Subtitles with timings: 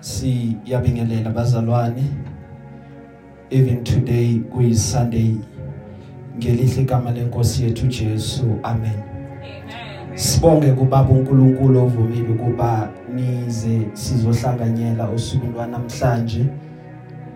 [0.00, 2.04] siyabingelela bazalwane.
[3.50, 5.36] Even today kuyi Sunday
[6.38, 8.58] ngelihle igama lenkosi yethu Jesu.
[8.62, 9.00] Amen.
[10.14, 16.44] Sibonge kubaba uNkulunkulu ovumile ukuba nize sizohlanganyela usuku lwanamhlanje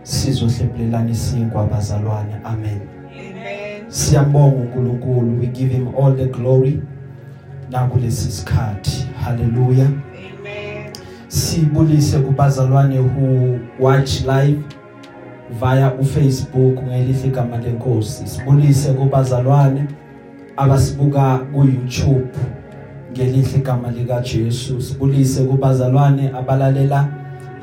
[0.03, 2.35] sizohlephulelana isinkwa bazalwane.
[2.45, 2.81] Amen.
[3.11, 3.85] Amen.
[3.89, 5.41] Siyambonga uNkulunkulu.
[5.41, 6.81] We give him all the glory
[7.71, 9.07] nakulesi sikhathi.
[9.25, 9.87] Hallelujah.
[9.87, 10.12] Amen.
[11.53, 14.59] Sibulise kubazalwane who watch live
[15.61, 18.27] via uFacebook ngelihle igama lenkosi.
[18.27, 19.85] Sibulise kubazalwane
[20.57, 22.29] abasibuka ku YouTube
[23.13, 27.09] ngelihle igama lika Jesu sibulise kubazalwane abalalela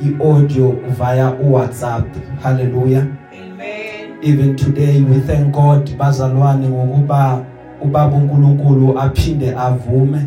[0.05, 2.05] iaudio via uWhatsApp.
[2.43, 3.05] Hallelujah.
[3.33, 4.17] Amen.
[4.21, 7.45] even today we thank God bazalwane ngokuba
[7.81, 10.21] ubaba uNkulunkulu aphinde avume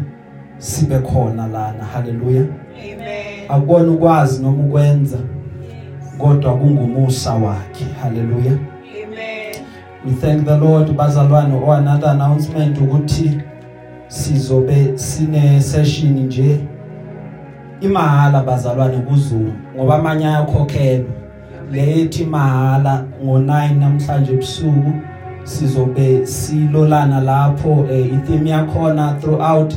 [0.59, 1.85] sibe khona lana.
[1.85, 2.47] Hallelujah.
[2.77, 3.32] Amen.
[3.49, 5.19] Akubona ukwazi noma ukwenza
[6.19, 7.85] kodwa kungumusa wakhe.
[8.03, 8.59] Hallelujah.
[9.05, 9.55] Amen.
[10.05, 13.41] we thank the Lord bazalwane or another announcement ukuthi
[14.09, 16.61] sizobe sine session nje.
[17.81, 21.11] Imahala bazalwane ku Zoom ngoba amanye ayakhokhelwa.
[21.73, 24.93] Lethi mahala ngo9 namhlanje ebusuku
[25.45, 29.75] sizobe silolana lapho eh, itheme yakhona throughout.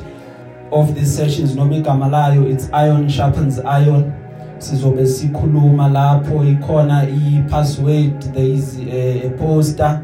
[0.72, 4.14] Of these sessions noma igama layo it's iron sharpens iron.
[4.58, 10.02] Sizobe sikhuluma lapho ikhona ipassword there is a, a poster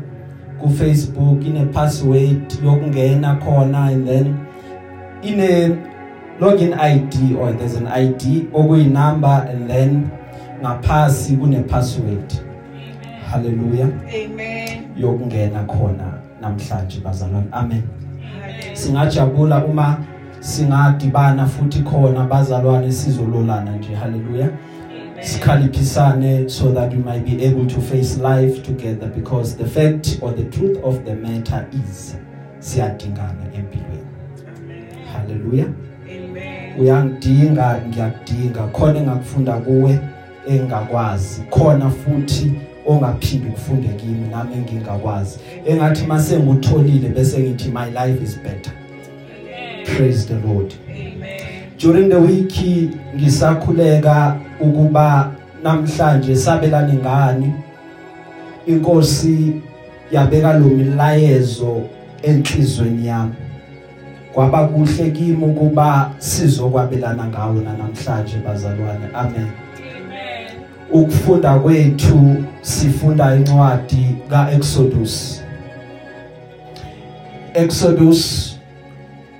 [0.61, 4.47] ku Facebook ine password yokungena khona and then
[5.23, 5.81] ine
[6.39, 10.11] login ID or there's an ID okuyi number and then
[10.61, 12.33] ngaphasi kune password
[13.25, 13.89] hallelujah.
[14.13, 14.93] Amen.
[14.97, 17.47] yokungena khona namhlanje bazalwane.
[17.51, 17.83] Amen.
[18.21, 18.75] Hallelujah.
[18.75, 19.97] singajabula uma
[20.41, 23.95] singadibana futhi khona bazalwane sizololana nje.
[23.95, 24.49] Hallelujah.
[25.21, 30.31] Sikhaliphisane so that we might be able to face life together because the fact or
[30.31, 32.15] the truth of the matter is
[32.59, 34.07] siyadingana empilweni.
[35.13, 35.67] Hallelujah.
[36.09, 36.79] Amen.
[36.79, 38.67] uyangidinga ngiyakudinga.
[38.67, 39.99] Khona engakufunda kuwe
[40.47, 41.41] engakwazi.
[41.49, 42.51] Khona futhi
[42.85, 45.39] ongaphindi kufunde kimi nami engingakwazi.
[45.65, 48.80] Engathi mase ngutholile bese ngithi my life is better.
[49.85, 50.73] Praise the lord.
[50.89, 51.51] Amen.
[51.81, 52.53] during the week
[53.15, 55.31] ngisakhuleka ukuba
[55.63, 57.53] namhlanje sabelani ngani.
[58.65, 59.53] Inkosi
[60.11, 61.81] yabeka lo milayezo
[62.23, 63.33] enhlizweni yami.
[64.33, 69.07] Kwaba kuhle kimi ukuba sizokwabelana ngawo namhlanje bazalwane.
[69.13, 69.47] Amen.
[70.91, 75.41] Ukufunda kwethu sifunda incwadi kaExodus.
[77.53, 78.50] Exodus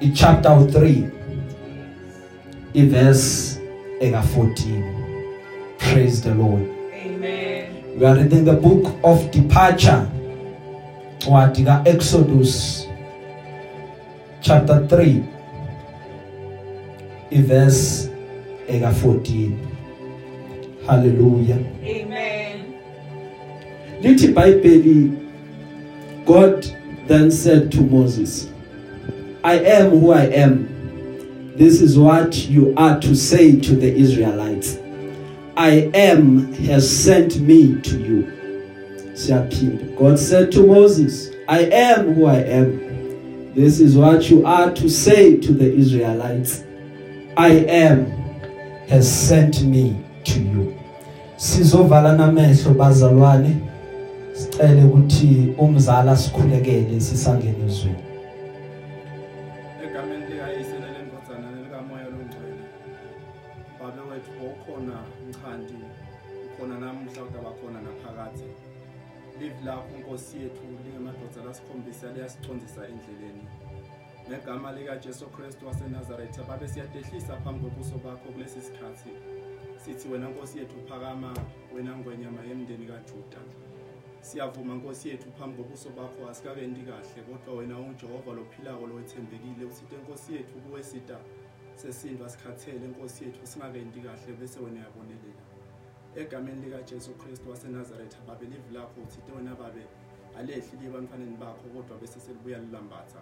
[0.02, 1.04] ichapter 3
[2.74, 3.60] iverse
[4.00, 4.84] eka 14
[5.78, 6.64] praise the lord.
[7.06, 8.00] Amen.
[8.00, 10.08] we are reading the book of departure.
[11.20, 12.88] Incwadi kaExodus
[14.42, 15.24] chapter 3
[17.32, 18.10] iverse
[18.68, 19.58] eka 14
[20.88, 21.60] hallelujah.
[21.84, 22.74] Amen.
[24.02, 25.18] lithi iBhayibheli
[26.26, 26.66] God
[27.08, 28.51] then said to Moses
[29.44, 31.56] I am who I am.
[31.58, 34.78] This is what you are to say to the Israelites.
[35.58, 38.32] I am has sent me to you.
[39.14, 43.54] Siyaphinda God said to Moses I am who I am.
[43.56, 46.64] This is what you are to say to the Israelites.
[47.36, 48.06] I am
[48.90, 50.78] has sent me to you.
[51.38, 53.56] Sizovala namehlo bazalwane.
[54.34, 58.11] Sicela ukuthi umzala sikhulekele sisangene ezweni.
[70.12, 73.48] Lapho inkosi yethu lingemadodza lasikhombisa liyasicondzisa endleleni.
[74.28, 79.10] Ngegama likajesu kristu wasenazaretha babe siyadehlisa phambi kobuso bakho kulesi sikhathi.
[79.78, 81.34] Sithi wena nkosi yethu phakama
[81.76, 83.42] wena ngwenyama yemndeni kajuda.
[84.22, 90.34] Siyavuma nkosi yethu phambi kobuso bakho asikakenti kahle kodwa wena ungujehova lophilako lowethembekile usite nkosi
[90.34, 91.18] yethu kuwe sida
[91.76, 95.44] sesindwa sikhathele nkosi yethu singakenti kahle bese wena uyabonelela.
[96.16, 99.84] Egameni likajesu kristu wasenazaretha babe live lakho uthite wena babe
[100.38, 103.22] alehli liye ebantwaneni bakho kodwa bese selibuya lilambatha.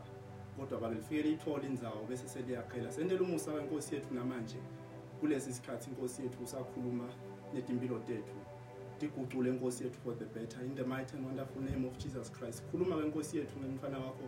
[0.57, 2.91] Kodwa babe lifike liyithole indzawo bese seliyakhela.
[2.91, 4.57] Sendela umusa wenkosi yethu namanje.
[5.19, 7.07] Kulesi sikhathi inkosi yethu usakhuluma
[7.53, 8.38] netimpilo tethu.
[9.00, 10.61] Tigucule inkosi yethu for the better.
[10.65, 12.63] In the mighty and wonderful name of jesus christ.
[12.71, 14.27] Khuluma kwenkosi yethu ngemfana wakho.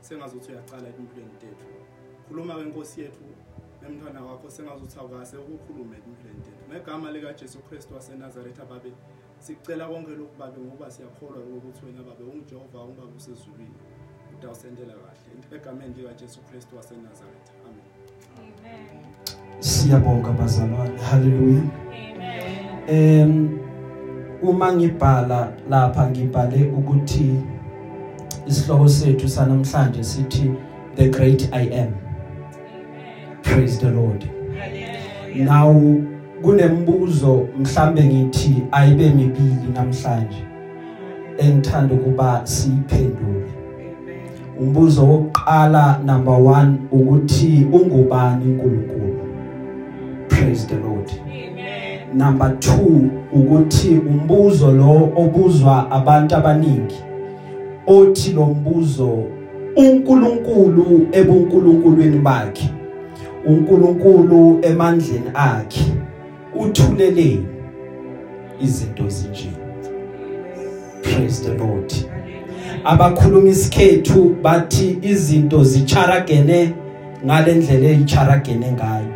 [0.00, 1.66] Sengazuthi uyacala etimpilweni tethu.
[2.28, 3.24] Khuluma kwenkosi yethu
[3.82, 4.50] nemntwana wakho.
[4.50, 8.92] Sengazuthi awukase ukukhulume kule nto ngegama likaJesu Kristu waseNazaretha babe
[9.40, 13.78] sicela konke lokhu babe ngoba siyakholwa ukuthi wena babe ungijehova ungaba usezulwini.
[14.38, 15.56] Udawusendela kahle.
[15.56, 17.52] Egameni likaJesu Kristu waseNazaretha.
[17.66, 18.86] Amen.
[19.60, 20.98] Siyabonga bazalwane.
[20.98, 22.60] Haleluya Amen.
[22.88, 23.58] em
[24.42, 27.40] uma ngibhala lapha ngibhale ukuthi
[28.46, 30.54] isihloko sethu sanamhlanje sithi
[30.96, 31.94] the great i am.
[31.94, 33.42] Amen.
[33.42, 34.22] praise the lord.
[34.58, 35.44] Hallelujah.
[35.44, 40.44] now kunembuzo mhlambe ngithi ayibe mibili namhlanje
[41.38, 43.50] engithanda ukuba siyiphendule.
[44.60, 49.18] Umbuzo wokuqala number 1 ukuthi ungubani uNkulunkulu?
[50.28, 51.10] Praise the lord.
[51.26, 51.90] Amen.
[52.14, 57.02] number 2 ukuthi umbuzo lo obuzwa abantu abaningi
[57.86, 59.24] othi lo mbuzo
[59.76, 62.70] uNkulunkulu ebuNkulunkulweni bakhe
[63.46, 65.99] uNkulunkulu emandleni akhe.
[66.54, 67.46] Uthuleleni
[68.60, 69.50] izinto zinje
[71.02, 71.92] praise the lord.
[72.84, 76.72] Abakhuluma isikhethu bathi izinto zicharagene
[77.24, 79.06] ngalendlela ezicharagene ngayo.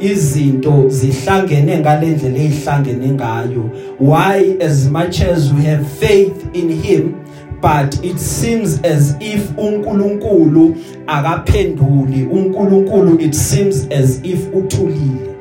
[0.00, 3.70] Izinto zihlangene ngalendlela ezihlangene ngayo.
[3.98, 7.14] Why as much as we have faith in him
[7.60, 12.26] but it seems as if uNkulunkulu akaphenduli.
[12.26, 15.35] uNkulunkulu it seems as if uthulile.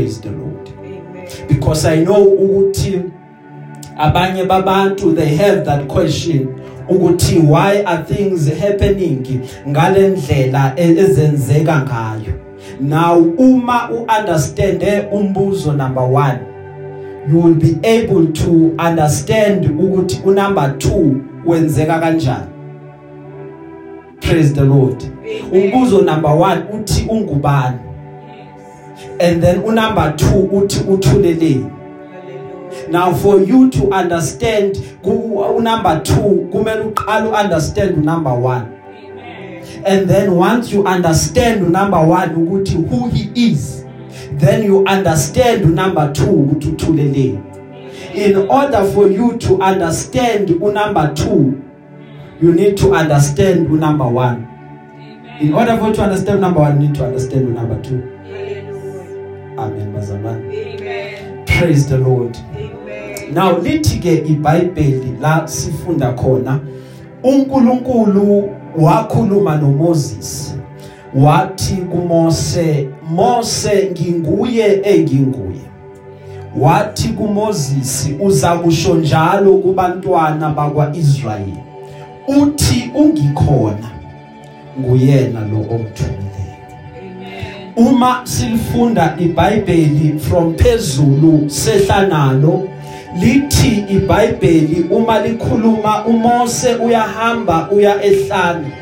[0.00, 1.28] Praise the lord Amen.
[1.48, 3.02] because i know ukuthi
[3.96, 6.48] abanye babantu they have that question
[6.88, 12.34] ukuthi why are things happening ngalendlela e- ezenzeka ngayo
[12.80, 16.38] now uma uunderstand umbuzo number 1
[17.30, 18.50] you will be able to
[18.88, 21.14] understand ukuthi unumber 2
[21.46, 22.46] wenzeka kanjani
[24.20, 25.04] praise the lord
[25.52, 25.72] Amen.
[25.72, 27.89] umbuzo number 1 uthi ungubani Yes.
[29.20, 31.66] And then unumber 2 uthi uthuleleni
[32.10, 32.88] Hallelujah.
[32.90, 35.12] now for you to understand ku
[35.62, 39.62] number 2 kumele uqale uunderstand number 1 Amen.
[39.86, 43.86] and then once you understand number 1 ukuthi who he is
[44.38, 47.38] then you understand number 2 ukuthi uthuleleni
[48.14, 51.52] in order for you to understand unumber 2
[52.42, 54.36] you need to understand unumber 1
[55.40, 58.19] in order for you to understand number 1 you need to understand number 2 Hallelujah.
[59.60, 61.44] Amen bazalwane Amen.
[61.44, 63.34] praise the lord Amen.
[63.34, 66.60] now lithi ke iBhayibheli la sifunda khona
[67.22, 68.48] uNkulunkulu
[68.78, 70.54] wakhuluma noMoses
[71.14, 75.60] wathi kuMose Mose nginguye enginguye
[76.60, 81.56] wathi kuMoses uza kusho njalo kubantwana bakwaIsrayeli
[82.42, 83.90] uthi ungikhona
[84.80, 86.29] nguyena lo omthumileyo Amen.
[87.80, 92.68] Uma silifunda iBhayibheli from phezulu sehlanalo
[93.20, 98.72] lithi iBhayibheli uma likhuluma uMose uyahamba uya ehlane.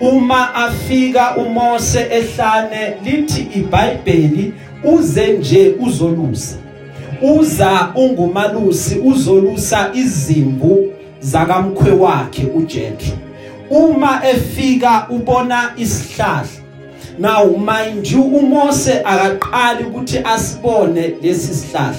[0.00, 4.54] Uma afika uMose ehlane lithi iBhayibheli
[4.84, 6.56] uze nje uzolusa.
[7.22, 13.16] Uza ungumalusi uzolusa izimvu zakamkhwe wakhe uJethro
[13.70, 16.55] uma efika ubona isihlahla
[17.18, 21.96] now mind you uMose akaqali ukuthi asibone lesi sihlahla.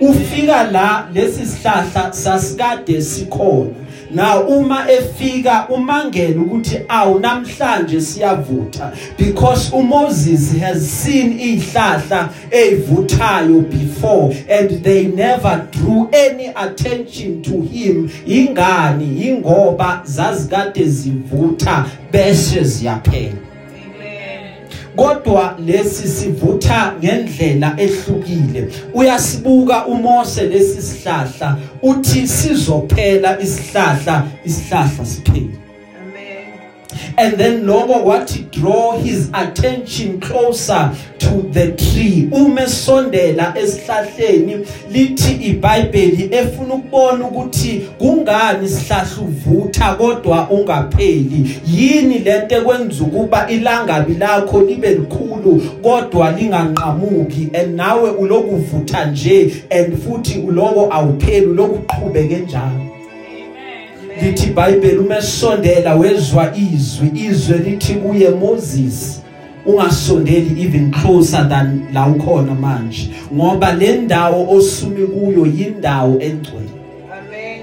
[0.00, 3.82] Ufika la lesi sihlahla sasikade sikhona.
[4.14, 14.34] Now uma efika umangele ukuthi awu namhlanje siyavutha because uMoses has seen ihlahla ezivuthayo before
[14.50, 18.10] and they never drew any attention to him.
[18.26, 23.41] Ingani ingoba zazikade zivutha bese ziyaphela.
[24.96, 35.61] Kodwa lesi sivutha ngendlela ehlukile uyasibuka uMose lesi sihlahla uthi sizophela isihlahla isihlahla siphele Amen.
[37.16, 42.28] And then lokho wathi draw his attention closer to the tree.
[42.32, 51.60] Uma sondela esihlahleni lithi iBhayibheli efuna ukubona ukuthi kungani isihlahla uvutha kodwa ungapheli.
[51.66, 57.50] Yini lento ekwenza ukuba ilangabi lakho libe likhulu kodwa linganqamuki?
[57.54, 62.91] And nawe ulokuvutha nje and futhi uloko awupheli ulokuqhubeke njalo.
[64.22, 67.10] Lithi iBhayibheli uma esondela wezwa izwi.
[67.14, 69.22] Izwe lithi kuye Moses
[69.66, 76.70] ungasondeli even closer than la ukhona manje ngoba le ndawo osumi kuyo yindawo engcwele.
[77.12, 77.60] Amen.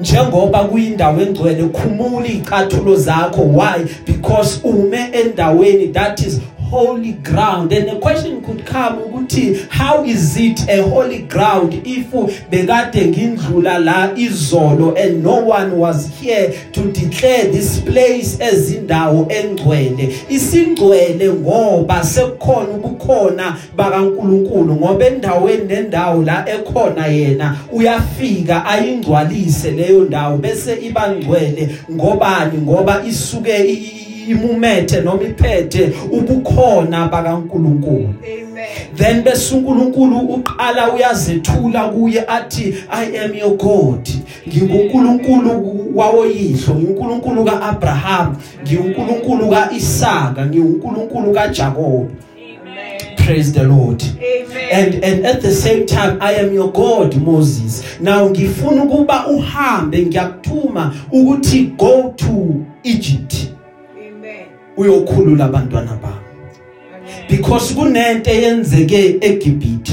[0.00, 3.42] njengoba kuyindawo engcwele khumula izicathulo zakho.
[3.42, 3.84] Why?
[4.06, 6.40] Because ume endaweni that is
[6.72, 7.70] holy ground.
[7.70, 12.10] And the question could come ukuthi how is it a holy ground if
[12.50, 19.28] bekade ngindlula la izolo and no one was here to declare this place as indawo
[19.28, 20.08] engcwele?
[20.30, 30.38] Isingcwele ngoba sekukhona ubukhona bakaNkuluNkulu ngoba endaweni nendawo la ekhona yena uyafika ayingcwalise leyo ndawo
[30.38, 32.58] bese ibangcwele ngobani?
[32.58, 33.62] Ngoba isuke
[34.28, 38.66] imumethe noma iphethe ubukhona bakaNkuluNkulu Amen.
[38.96, 44.08] then bese uNkulunkulu uqala uyazethula kuye athi I am your God
[44.48, 52.10] nginguNkulunkulu wawoyihlo nginkulunkulu kaAbraham ngiunkulunkulu kaIsaka ngiunkulunkulu kaJakob
[53.16, 54.68] praise the Lord Amen.
[54.72, 60.06] and and at the same time I am your God Moses now ngifuna ukuba uhambe
[60.06, 63.34] ngiyakuthuma ukuthi go to Egypt.
[64.76, 66.16] Uyokhulula abantwana bami
[66.96, 67.28] Amen.
[67.28, 69.92] because kunento eyenzeke eGibhithe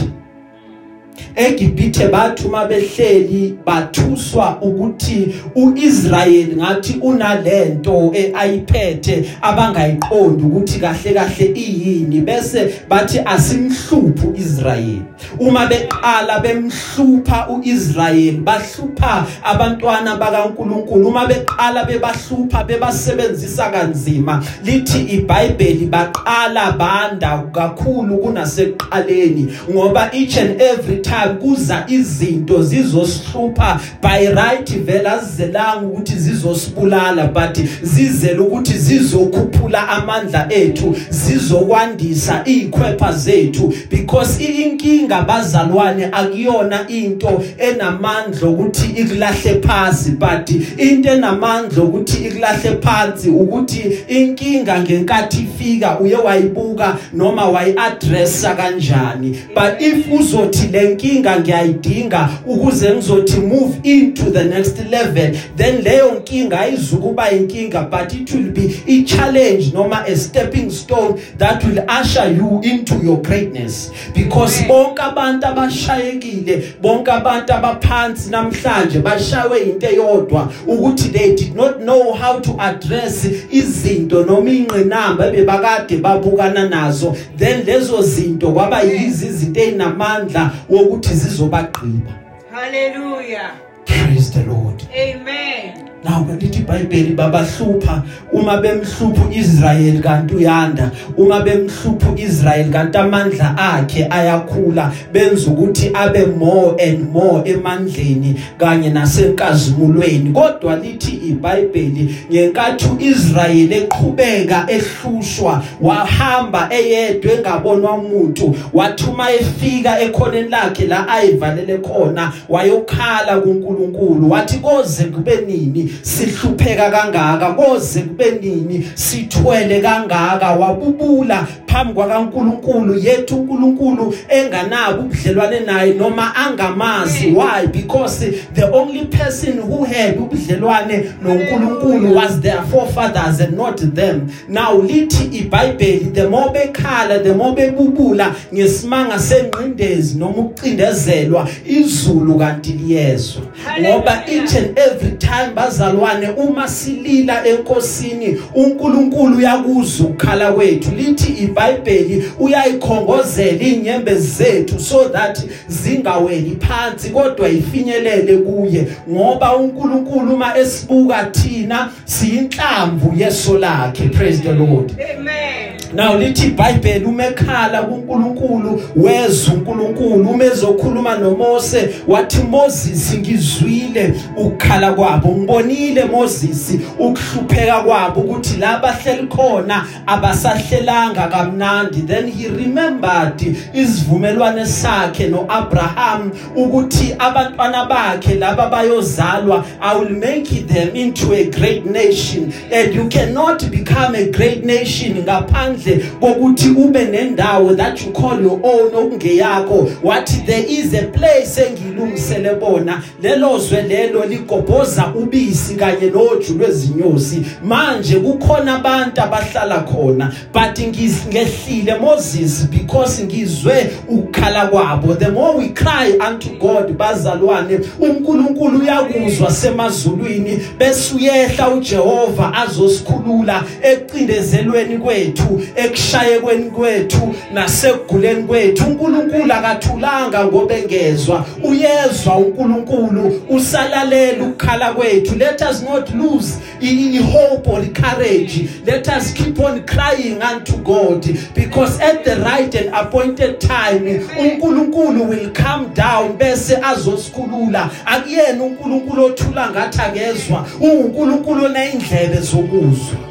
[1.40, 12.74] eGibhithe bathuma behleli bathuswa ukuthi uIsrael ngathi unalento ayiphethe abangayiqondi ukuthi kahle kahle iyini bese
[12.90, 15.02] bathi asimhluphu Israel
[15.40, 21.08] uma beqala bemhlupha uIsrael bahlupha abantwana bakaNkuluNkulu.
[21.08, 24.44] Uma beqala bebahlupha bebasebenzisa kanzima.
[24.64, 34.28] Lithi iBhayibheli baqala banda kakhulu kunaseqaleni ngoba each and every time kuza izinto zizosihlupha by
[34.28, 43.74] right vela zizelanga ukuthi zizosibulala but zizela ukuthi zizokhuphula amandla ethu zizokwandisa izikhwepha zethu.
[43.90, 53.30] Because inkinga bazalwane akuyona into enamandla ukuthi ikulahle phansi but into enamandla ukuthi ikulahle phansi
[53.30, 59.38] ukuthi inkinga ngenkathi ifika uye wayibuka noma wayiaddressa kanjani.
[59.56, 65.32] But if uzothi lenkinga ngiyayidinga ukuze ngizothi move into the next level.
[65.56, 71.20] Then leyo nkinga ayizukuba inkinga but it will be a challenge noma a stepping stone
[71.38, 73.92] that will usher you into your greatness.
[74.14, 81.80] Because bonke abantu abashayekile bonke abantu abaphansi namhlanje bashawe into eyodwa ukuthi they did not
[81.80, 87.16] know how to address izinto noma ingqinamba ebebakade babukana nazo.
[87.38, 92.12] Then lezo zinto kwaba yizi izinto ezinamandla wokuthi zizobagqiba
[92.52, 93.52] Hallelujah.
[93.86, 95.89] praise the lord Amen.
[96.02, 98.04] Now lithi iBhayibheli babahlupha.
[98.32, 100.92] Uma bemhlupha uIsrael kanti uyanda.
[101.18, 108.90] Uma bemhlupha uIsrael kanti amandla akhe ayakhula benza ukuthi abe more and more emandleni kanye
[108.90, 110.32] nasenkazimulweni.
[110.32, 120.88] Kodwa lithi iBhayibheli ngenkathi uIsrael eqhubeka ehlushwa wahamba eyedwe engabonwa umuntu wathuma efika ekhoneni lakhe
[120.88, 124.30] la ayivalele khona wayokhala kuNkulunkulu.
[124.32, 125.89] Wathi koze kube nini?
[126.02, 128.90] Sihlupheka kangaka koze kube nini?
[128.96, 137.32] Sithwele kangaka wabubula phambi kwaNkulunkulu yethu uNkulunkulu enganabo ubudlelwane naye noma angamazi.
[137.32, 137.68] Why?
[137.68, 138.20] Because
[138.54, 144.30] the only person who had ubudlelwane noNkulunkulu was their forefathers and not them.
[144.48, 152.72] Now lithi iBhayibheli the more bekhala the more bebubula ngesimanga senqindezi noma ukucindezelwa izulu kanti
[152.72, 153.44] liyezwa.
[153.82, 160.92] Ngoba each and every time bazalwane uma silila enkosini uNkulunkulu uyakuzwa ukukhala kwethu.
[160.96, 168.88] Lithi iBhayibheli uyayikhongozela inyembezi zethu so that zingaweli phansi kodwa ifinyelele kuye.
[169.10, 174.10] Ngoba uNkulunkulu uma esibuka thina siyinhlamvu yeso lakhe.
[174.10, 174.92] Praise the lord.
[174.92, 175.79] Amen.
[175.94, 181.90] Now lithi iBhayibheli umekhala kuNkulunkulu wezwa uNkulunkulu umezokhuluma noMose.
[182.08, 192.02] Wathi Moses ngizwile ukukhala kwabo ngibonile Moses ukuhlupheka kwabo ukuthi la bahleli khona abasahlelanga kamnandi.
[192.02, 200.96] Then he remembered isivumelwane sakhe noAbraham ukuthi abantwana bakhe laba bayozalwa I will make them
[200.96, 205.79] into a great nation and you cannot become a great nation ngaphandle
[206.20, 210.02] kokuthi ube nendawo that you call your own okungeyakho.
[210.04, 217.46] Wathi there is a place engilungisele bona lelo zwe lelo ligobhoza ubisi kanye noju lwezinyosi.
[217.64, 225.16] Manje kukhona abantu abahlala khona but ngisingehlile Moses because ngizwe ukukhala kwabo.
[225.20, 234.98] The more we cry unto God bazalwane uNkulunkulu uyakuzwa semazulwini bese uyehla uJehova azosikhulula ecindezelweni
[234.98, 235.62] kwethu.
[235.76, 238.84] Ekushayekweni kwethu nasekuguleni kwethu.
[238.84, 245.36] uNkulunkulu akathulanga ngoba engezwa uyezwa uNkulunkulu usalalela ukukhala kwethu.
[245.36, 248.70] Let us not lose i hope or courage.
[248.86, 254.06] Let us keep on crying unto God because at the right and appointed time
[254.40, 257.90] uNkulunkulu will come down bese azosikhulula.
[258.06, 260.66] Akuyena uNkulunkulu othula ngathi akezwa.
[260.82, 263.29] uNkulunkulu onezindlebe zokuzwa.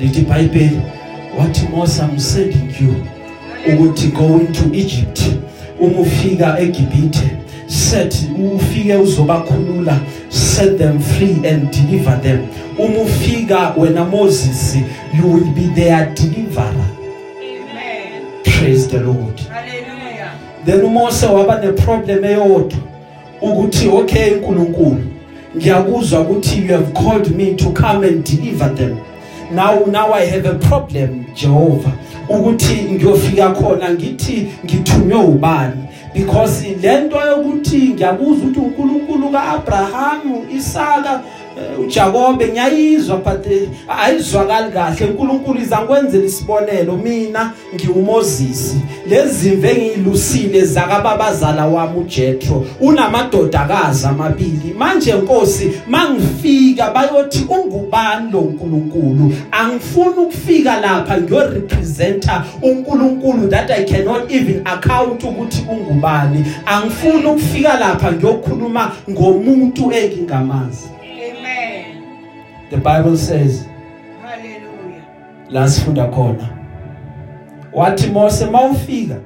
[0.00, 0.80] Lithi iBhayibheli
[1.38, 2.94] wathi Moses I'm sending you
[3.66, 5.22] ukuthi go into Egypt
[5.80, 7.30] uma ufika eGibhithe.
[7.66, 8.16] Set
[8.54, 12.46] ufike uzobakhulula set them free and deliver them.
[12.78, 14.76] Uma ufika wena Moses
[15.14, 16.86] you will be their deliverer.
[17.36, 18.42] Amen.
[18.44, 19.40] praise the lord.
[19.40, 20.32] Hallelujah.
[20.64, 22.78] then uMose waba neproblem eyodwa
[23.42, 25.04] ukuthi okay uNkulunkulu
[25.56, 28.96] ngiyakuzwa ukuthi you have called me to come and deliver them.
[29.50, 31.92] Now now i have a problem Jehovah
[32.28, 35.84] ukuthi ngiyofika khona ngithi ngithunywe ubani?
[36.14, 40.20] Because lento yokuthi ngiyakuzwa ukuthi uNkulunkulu kaAbraham
[40.56, 41.20] Isaka eh,
[41.80, 45.06] uJakobe ngiyayizwa but eh, ayizwakali kahle.
[45.06, 46.96] uNkulunkulu izangikwenzela isibonelo.
[46.96, 48.76] Mina ngiwuMoses
[49.08, 54.74] lezimve engilusile zakababazala wami uJethro unamadodakazi amabili.
[54.78, 64.30] Manje Nkosi mangifika bayothi ungubani lo uNkulunkulu angifuni ukufika lapha ngiyorepresenta uNkulunkulu that I cannot
[64.32, 66.44] even account ukuthi ungubani.
[66.66, 70.97] Angifuni ukufika lapha ngiyokhuluma ngomuntu engingamazi.
[72.70, 73.66] The bible says
[74.22, 75.04] Hallelujah.
[75.50, 76.48] la sifunda khona
[77.72, 79.16] wathi Mose mawufika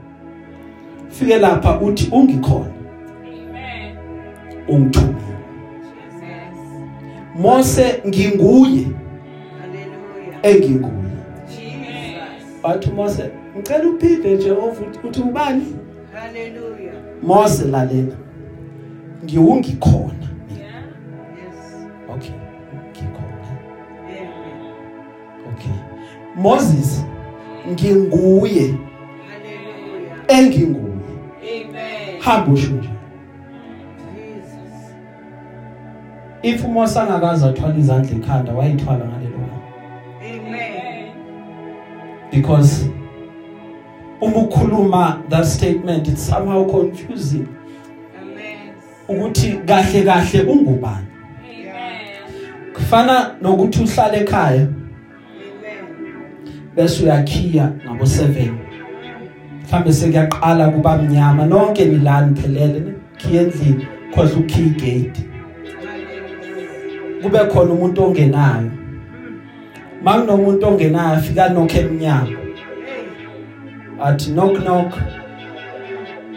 [1.09, 2.67] fike lapha uthi ungikhona
[3.25, 3.97] Amen.
[4.69, 5.17] ungithumile
[5.83, 6.59] Jesus.
[7.35, 8.87] Mose nginguye
[9.61, 10.39] Hallelujah.
[10.43, 10.93] enginguye
[11.49, 12.63] Jesus.
[12.63, 15.77] wathi Mose ngicela uphinde Jehova uthi- uthi ubani
[16.13, 16.93] Hallelujah.
[17.23, 18.17] Mose lalela
[19.25, 20.29] ngiwungikhona
[25.63, 25.73] okay
[26.37, 27.05] Moses
[27.69, 30.25] nginguye Hallelujah.
[30.29, 30.93] enginguye
[31.43, 32.21] Amen.
[32.21, 32.89] hamba usho nje
[34.15, 34.95] Jesus.
[36.43, 39.61] if uMose angakaza athwala izandla ekhanda wayithwala ngalelo langa
[40.21, 41.13] Amen.
[42.31, 42.91] because
[44.21, 47.47] uma ukhuluma that statement it's somehow confusing
[48.23, 48.59] Amen.
[49.09, 51.07] ukuthi kahle kahle ungubani
[51.39, 52.75] Amen.
[52.75, 54.82] kufana nokuthi uhlale ekhaya Amen.
[56.77, 58.51] Bese uyakhiya ngabo 7
[59.65, 62.83] mhlambe sekuyaqala kuba mnyama nonke nilani phelele
[63.19, 65.23] khiya endlini khohle ukhiya igate.
[67.23, 68.71] Kube khona umuntu ongenayo.
[70.05, 72.39] Makunomuntu ongenayo afika nokho emnyango.
[74.03, 74.93] Athi knock knock.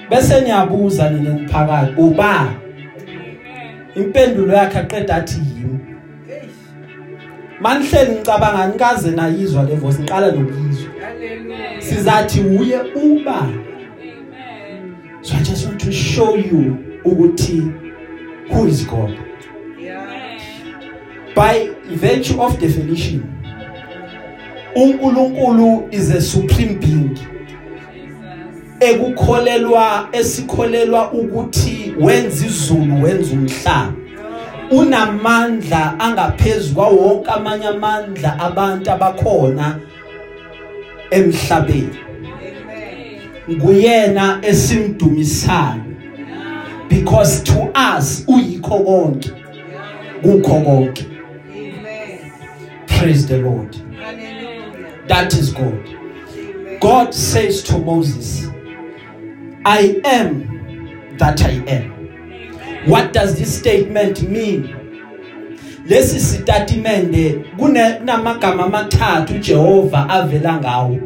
[0.10, 2.54] Bese niyabuza nina niphakathi uba
[3.96, 5.75] impendulo yakhe aqeda athi yimi.
[7.62, 10.90] Manihleli ngicabanga nikaze nayizwa le voice niqala nokuyizwa.
[11.80, 13.48] Sizathi uye uba
[15.22, 17.72] so i just want to show you ukuthi
[18.50, 19.18] who is god.
[21.36, 23.24] By virtue of definition
[24.76, 27.18] uNkulunkulu is a supreme being.
[28.80, 34.05] Ekukholelwa esikholelwa ukuthi wenza izulu wenza umhlaba.
[34.72, 39.80] Unamandla angaphezulu wonke amanye amandla abantu abakhona
[41.12, 42.00] emhlabeni.
[43.50, 45.82] Nguyena esimdumisayo.
[46.90, 49.32] Because to us uyikho konke
[50.22, 51.06] kukho konke.
[52.88, 53.76] Praise the lord.
[53.76, 55.08] Hallelujah.
[55.08, 56.80] that is god.
[56.80, 58.48] God says to moses
[59.66, 61.95] i am that i am.
[62.88, 64.76] What does this statement mean?
[65.88, 71.00] Lesi sitatimende kunamagama amathathu uJehova avela ngawo.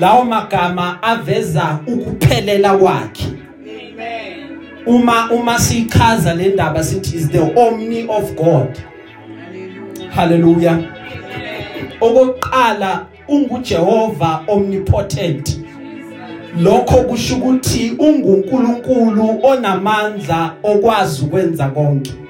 [0.00, 3.26] Lawo magama aveza ukuphelela kwakhe.
[4.86, 8.78] Uma uma sichaza le ndaba sithi is the omni of god.
[10.10, 10.78] Hallelujah.
[12.00, 15.65] okokuqala unguJehova omnipotent.
[16.60, 22.25] Lokho kusho ukuthi unguNkulunkulu onamandla okwazi ukwenza konke.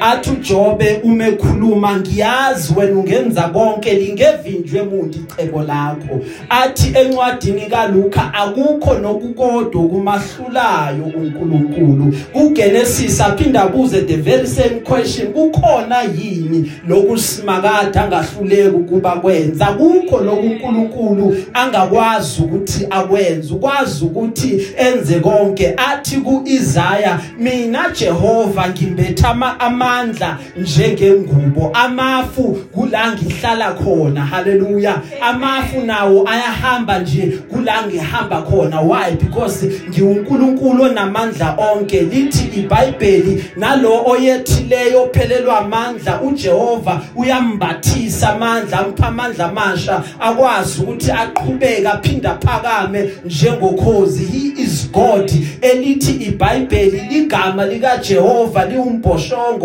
[0.00, 6.20] Athi uJobe uma ekhuluma ngiyazi wena ungenza konke lingevinjwe emuntu icebo lakho.
[6.48, 16.02] Athi encwadini kaLuka akukho nokukodwa kumahlulayo uNkulunkulu kuGenesis aphinda abuze the very same question kukhona
[16.02, 19.66] yini lokusimakade angahluleki ukuba kwenza?
[19.66, 25.74] Kukho lokuNkulunkulu angakwazi ukuthi akwenze ukwazi ukuthi enze konke.
[25.76, 31.70] Athi kuIsaya mina Jehova ngimbetha ama amandla njengengubo.
[31.74, 34.26] Amafu kula ngihlala khona.
[34.26, 38.80] Haleluya amafu nawo ayahamba nje kula ngihamba khona.
[38.80, 39.16] Why?
[39.16, 42.00] Because ngiuNkulunkulu onamandla onke.
[42.02, 51.88] Lithi iBhayibheli nalo oyethileyo ophelelwa amandla uJehova uyambathisa amandla ampha amandla amasha akwazi ukuthi aqhubeke
[51.88, 54.24] aphinda phakame njengokhozi.
[54.24, 55.30] He is God.
[55.60, 58.64] Elithi iBhayibheli igama lika Jehova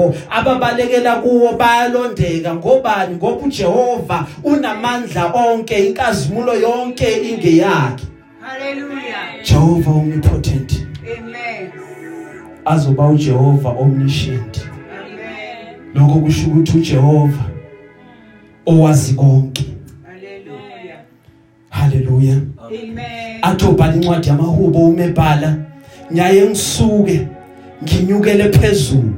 [0.09, 8.05] liwumbhoshongo ababalekela kuwo bayalondeka ngobani ngoba uJehova unamandla onke inkazimulo yonke ingeyakhe
[8.41, 9.43] Hallelujah.
[9.43, 10.85] Jehova omnipotent
[11.17, 11.71] Amen.
[12.65, 15.93] azoba uJehova omniscient Amen.
[15.95, 17.43] lokho kusho ukuthi uJehova
[18.65, 19.65] owazi konke
[20.03, 20.99] Hallelujah.
[21.69, 22.35] haleluya
[22.67, 23.39] Amen.
[23.41, 25.55] atobhala incwadi yamahubo umebhala
[26.11, 27.27] nyaye ngisuke
[27.83, 29.13] nginyukele phezulu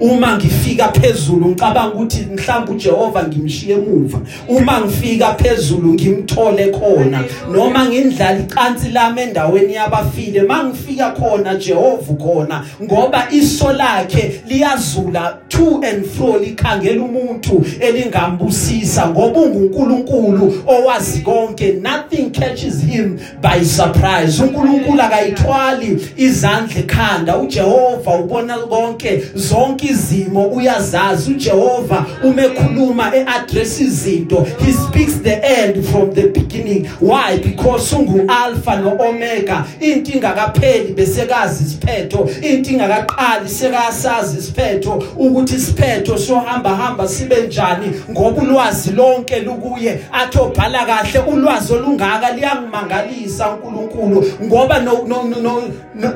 [0.00, 4.20] uma ngifika phezulu ngicabanga ukuthi mhlawumbe uJehova ngimshiye emuva.
[4.48, 7.24] Uma ngifika phezulu ngimthole khona.
[7.52, 12.64] Noma ngindlala icansi lami endaweni yabafile mangifika khona Jehova khona.
[12.82, 21.72] Ngoba iso lakhe liyazula to and fro likhangela umuntu elingambusisa ngoba unguNkulunkulu owazi konke.
[21.72, 24.42] Nothing catches him by surprise.
[24.42, 27.38] uNkulunkulu akayithwali izandla ekhanda.
[27.38, 31.30] uJehova ubona konke zonke izimo uyazazi.
[31.32, 34.46] uJehova uma ekhuluma eaddress izinto.
[34.64, 36.86] He speaks the end from the beginning.
[37.00, 37.38] Why?
[37.38, 42.28] Because ungu alpha no omega into ingakapheli besekazi isiphetho.
[42.42, 45.02] Into ingakaqali sekasazi isiphetho.
[45.16, 50.00] Ukuthi isiphetho sohamba hamba sibe njani ngoba ulwazi lonke lukuye.
[50.12, 55.62] Athobhala kahle ulwazi olungaka liyangimangalisa uNkulunkulu ngoba no- no- no-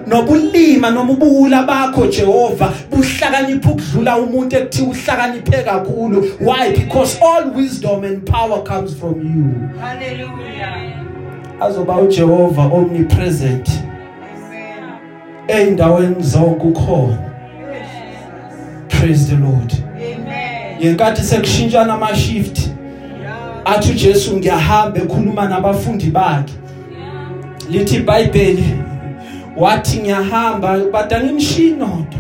[0.07, 8.05] nobulima noma ubula bakho Jehova buhlakanipha ukudlula umuntu ekuthiwa uhlakaniphe kakhulu why because all wisdom
[8.05, 11.05] and power comes from you Hallelujah.
[11.61, 14.85] azoba uJehova omnipresent Amen.
[15.49, 17.19] eindaweni zonke ukhona
[18.89, 20.83] praise the lord Amen.
[20.83, 22.59] yenkathi sekushintshana ama shift
[23.23, 23.77] Yeah.
[23.77, 26.53] athi uJesu ngiyahamba ekhuluma nabafundi bakhe
[27.71, 28.65] lithi iBhayibheli
[29.57, 32.19] wathi ngiyahamba badanginishinodo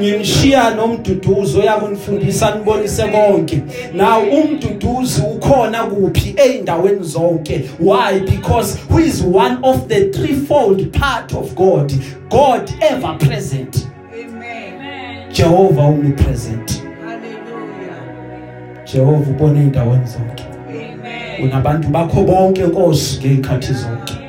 [0.00, 3.62] ngimshiya nomduduzo yakunifundisa nibonise konke.
[3.94, 7.70] Now umduduzi ukhona kuphi eindaweni zonke?
[7.80, 8.20] Why?
[8.20, 11.92] Because who is one of the threefold part of God?
[12.30, 13.86] God ever present.
[14.12, 15.32] Amen.
[15.32, 16.82] Jehovah omnipresent.
[17.04, 18.84] Hallelujah.
[18.84, 20.44] Jehova ubona eindaweni zonke.
[20.68, 21.42] Amen.
[21.44, 24.25] unabantu bakho bonke Nkosi ngezikhathi zonke.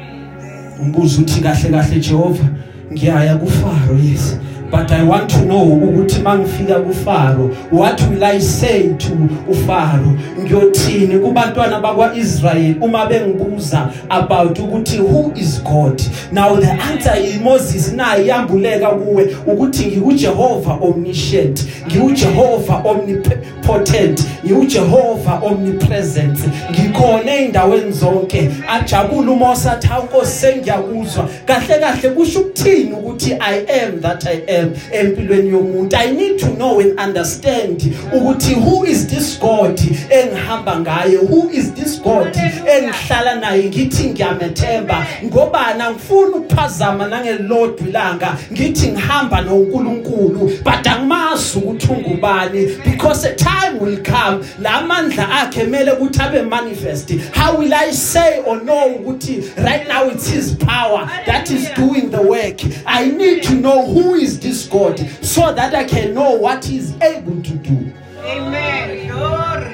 [0.81, 2.45] Umbuzo uthi kahle kahle Jehova
[2.91, 4.37] ngiyaya kuFaro yes
[4.71, 9.13] but i want to know ukuthi mangifika kuFaro what will i say to
[9.47, 10.17] uFaro?
[10.39, 11.19] Ngiyothini?
[11.19, 16.01] Kubantwana bakwaIsrael uma bengibuza about ukuthi who is God?
[16.31, 26.39] Now the answer is Moses naye iyambuleka kuwe ukuthi ngikuJehova omniscient ngikuJehova omnipotent ngikuJehova omnipresent
[26.71, 28.49] ngikhona eindaweni zonke.
[28.69, 31.29] Ajabula uMose athi awunkosi sengiyakuzwa.
[31.45, 34.56] Kahle kahle kusho ukuthini ukuthi i am that i am?
[34.91, 35.95] Empilweni yomuntu.
[35.97, 37.81] I need to know and understand
[38.13, 41.17] ukuthi who is this god engihamba ngaye?
[41.17, 43.63] Who is this god engihlala naye?
[43.69, 45.05] Ngithi ngiyamethemba.
[45.25, 48.37] Ngoba angifuni ukuphazama nangelodwa ilanga.
[48.51, 52.67] Ngithi ngihamba noNkulunkulu but angimazi ukuthi ungubani.
[52.85, 54.41] Because a time will come.
[54.59, 57.11] La mandla akhe mele ukuthi abe manifest.
[57.35, 62.09] How will i say or know ukuthi right now it's his power that is doing
[62.11, 62.59] the work?
[62.85, 66.77] I need to know who is this god so that i can know what he
[66.77, 67.93] is able to do.
[68.23, 69.07] Amen.
[69.07, 69.73] Glory.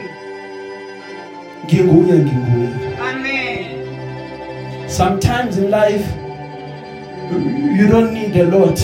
[1.65, 2.97] nginguye nginguye.
[2.99, 4.89] Amen.
[4.89, 6.05] sometimes in life
[7.31, 8.79] you- you don't need a lot.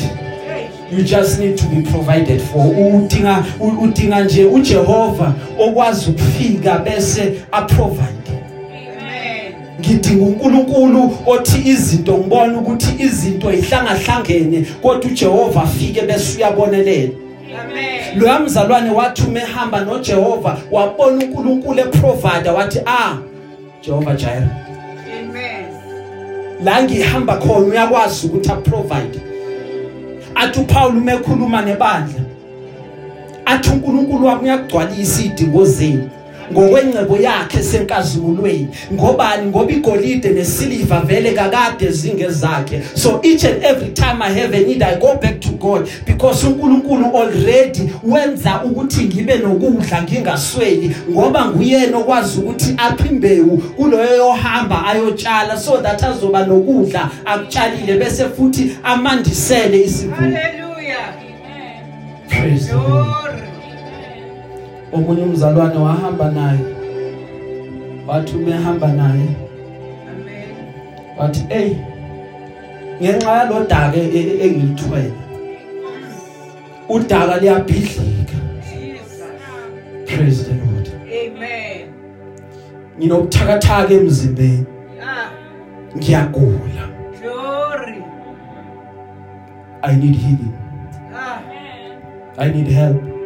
[0.91, 7.33] You just need to be provided for udinga u- udinga nje uJehova okwazi ukufika bese
[7.51, 9.53] aprovide Amen.
[9.79, 17.09] ngidinga uNkulunkulu othi izinto ngibona ukuthi izinto ihlangahlangene kodwa uJehova afike bese uyabonelela
[17.63, 18.19] Amen.
[18.19, 23.17] loya mzalwane wathi umehamba noJehova wabona uNkulunkulu eprovider wathi ah
[23.85, 24.43] Jehova Jireh
[25.19, 25.65] Amen.
[26.63, 29.19] la ngihamba khona uyakwazi ukuthi aprovide
[30.39, 32.21] athi uPaul umekhuluma nebandla
[33.45, 36.09] athi uNkulunkulu wami uyagcwalisa idingo zenu.
[36.51, 39.49] Ngokwengcebo yakhe senkazimulweni ngobani?
[39.49, 42.81] Ngoba igolide nesiliva vele kakade zingezakhe.
[42.95, 46.47] So each and every time i have a need i go back to god because
[46.47, 50.95] uNkulunkulu already wenza ukuthi ngibe nokudla ngingasweli.
[51.11, 58.25] Ngoba nguyena okwazi ukuthi aphe imbewu kuloyo yohamba ayotshala so that azoba nokudla akutshalile bese
[58.25, 60.15] futhi amandisele isivuno.
[60.15, 60.69] Hallelujah.
[62.39, 63.28] praise the lord.
[64.93, 66.59] Omunye umzalwane wahamba naye
[68.07, 69.27] wathi umehamba naye
[70.11, 70.49] Amen.
[71.19, 71.69] wathi hey
[73.01, 75.11] ngenxa yalodaka e- e- engilithwele
[76.89, 78.37] udaka liyabhidlika
[78.69, 79.21] Jesus.
[80.05, 80.87] praise the lord
[81.21, 81.87] Amen.
[82.99, 84.65] nginobuthakathaka emzimbeni
[85.01, 85.29] Ah,
[85.97, 86.83] ngiyagula
[87.21, 87.97] glory.
[89.81, 90.53] i need healing
[91.15, 91.39] Ah,
[92.37, 93.18] i need help amen.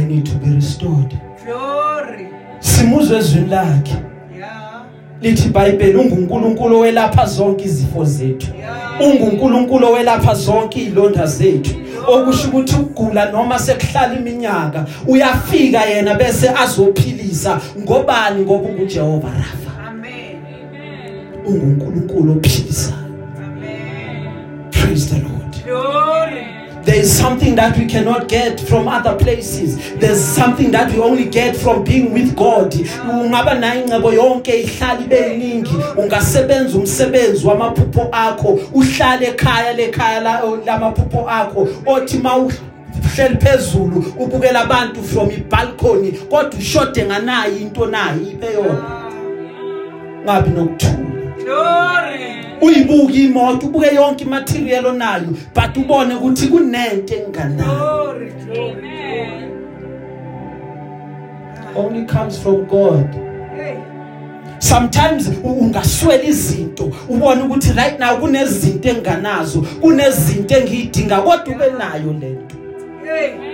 [0.00, 2.26] I need to be restored Glory.
[2.60, 3.94] simuzwe ezwini lakhe
[4.38, 4.82] Yeah.
[5.22, 9.00] lithi iBhayibheli unguNkulunkulu owelapha zonke izifo zethu Yeah.
[9.00, 11.74] unguNkulunkulu owelapha zonke izilonda zethu
[12.06, 20.36] okusho ukuthi ukugula noma sekuhlala iminyaka uyafika yena bese azophilisa ngobani ngoba unguJehova Rafa Amen.
[21.46, 22.96] unguNkulunkulu ophilisayo
[23.46, 24.70] Amen.
[24.70, 26.46] praise the Lord Glory.
[26.84, 29.76] There is something that we cannot get from other places.
[29.98, 32.72] There's something that we only get from being with God.
[32.72, 41.28] Ungaba nayo incebo yonke ihlali beyiningi, ungasebenza umsebenzi wamaphupho akho, uhlale ekhaya lekhaya la lamaphupho
[41.28, 42.52] akho, othi mawu
[43.14, 49.10] hleli phezulu ubukela abantu from ibalcony kodwa ushode nganayo into nayo ibe yona Ah,
[50.24, 51.19] ngabi nokuthula Glory.
[52.62, 58.00] Uyibuka imoto ubuke yonke imaterial onayo but ubone ukuthi kunento enganayo
[61.76, 63.08] only comes from God.
[64.58, 72.56] Sometimes ungaswela izinto ubone ukuthi right now kunezinto enganazo kunezinto engidinga kodwa ube nayo lento.
[73.04, 73.49] Hey.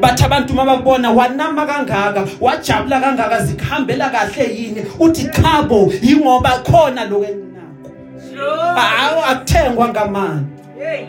[0.00, 7.24] Bathi abantu mabakubona wanama kangaka wajabula kangaka zikuhambela kahle yini uthi chabo ingoba khona lokho
[7.24, 7.90] enginakho
[8.32, 8.80] Glory.
[8.80, 10.46] hawu akuthengwa ngamani
[10.78, 11.04] Hey.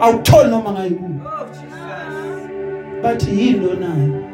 [0.00, 3.02] awutholi noma ngayikubo Oh, Jesus.
[3.02, 4.24] bathi yini lonayo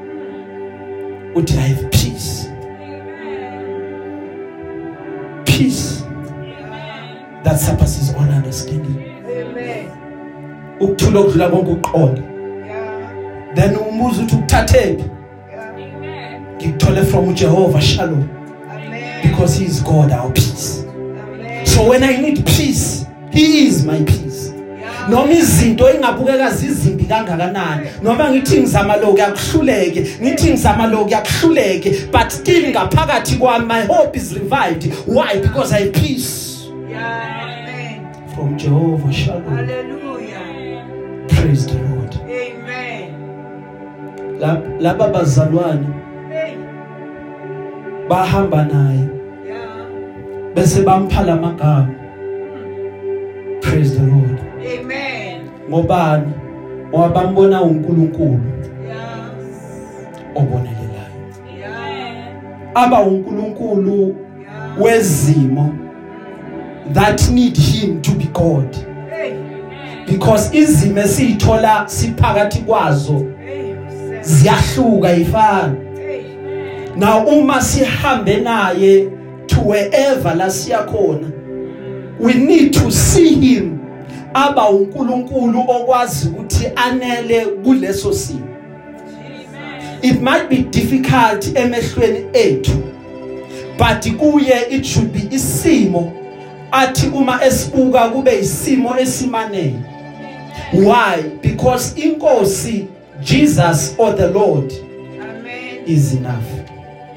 [1.34, 2.48] uthi i have peace
[5.44, 6.04] peace
[7.44, 8.96] that surpasses all understanding
[9.40, 9.87] Amen.
[10.80, 12.34] ukuthula okudlula konke ukuqonda Yeah.
[13.55, 15.05] Then umbuzo uthi ukuthathephi
[16.05, 16.40] Yeah.
[16.57, 18.29] ngikuthole from uJehova Shalom
[18.71, 19.23] Amen.
[19.23, 21.67] because he is God our peace Amen.
[21.67, 25.09] so when i need peace he is my peace Yeah.
[25.11, 32.31] noma izinto engabukeka zizimbi kangakanani noma ngithi ngizama lokho yakuhluleke ngithi ngizama lokho yakuhluleke but
[32.31, 36.40] still ngaphakathi kwami my hope is revived why because i have peace
[36.90, 37.43] Yeah.
[37.43, 38.01] Amen.
[38.35, 40.85] from Jehovah Shalom Hallelujah.
[41.29, 41.90] praise the lord Amen.
[41.90, 41.93] Lab-
[44.81, 45.87] laba bazalwane
[48.09, 49.09] bahamba naye.
[50.55, 51.94] Bese bamphala amagama
[53.62, 54.40] praise the lord.
[54.61, 55.51] Amen.
[55.68, 56.33] ngobani?
[56.88, 58.40] Ngoba bambona uNkulunkulu.
[58.87, 59.31] Yeah.
[60.35, 61.33] obonelelayo.
[61.59, 62.75] Yeah.
[62.75, 64.16] aba uNkulunkulu
[64.81, 65.75] wezimo
[66.92, 68.77] that need him to be God.
[70.07, 73.34] Because izimo esithola siphakathi kwazo.
[74.24, 76.24] Ziyahluka Hey.
[76.96, 79.10] now uma sihambe naye
[79.46, 81.34] to wherever la siya khona
[82.18, 83.80] we need to see him.
[84.34, 88.48] Aba uNkulunkulu okwazi ukuthi anele kuleso simo.
[90.02, 92.82] It might be difficult emehlweni ethu
[93.78, 96.12] but kuye it should be isimo
[96.72, 99.82] athi uma esibuka kube isimo esimanele.
[100.72, 101.22] Why?
[101.42, 102.87] Because inkosi
[103.24, 105.84] Jesus or the Lord Amen.
[105.87, 106.44] is enough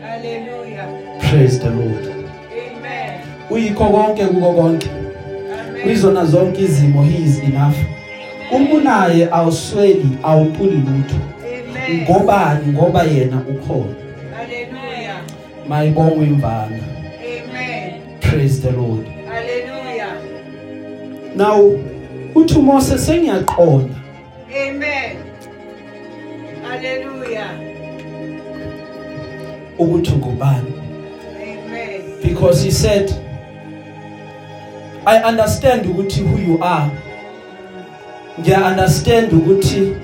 [0.02, 0.88] Hallelujah.
[1.30, 2.06] praise the Lord
[2.52, 3.22] Amen.
[3.50, 5.84] uyikho konke kuko konke Amen.
[5.84, 7.76] kwizona zonke izimo he is enough
[8.52, 12.02] uma unaye awusweli awuphuli lutho Amen.
[12.02, 13.96] ngobani ngoba yena ukhona
[14.38, 15.22] Hallelujah.
[15.68, 16.78] mayibongwe imvana
[17.20, 17.94] Amen.
[18.20, 20.14] praise the lord Hallelujah.
[21.36, 21.80] now
[22.36, 23.96] uthi Mose sengiyaqonda
[24.68, 25.18] Amen.
[26.70, 27.60] Hallelujah.
[29.80, 30.74] ukuthi ngubani?
[31.42, 32.02] Amen.
[32.22, 33.12] because he said
[35.06, 36.92] I understand ukuthi who you are.
[38.40, 39.96] Ngiya understand ukuthi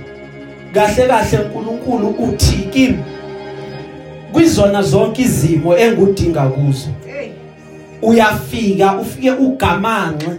[0.74, 3.04] kahle kahle uNkulunkulu uthi kimi.
[4.32, 6.90] Kwizona zonke izimo engudinga kuzo
[8.02, 10.30] uyafika ufike ugamanxe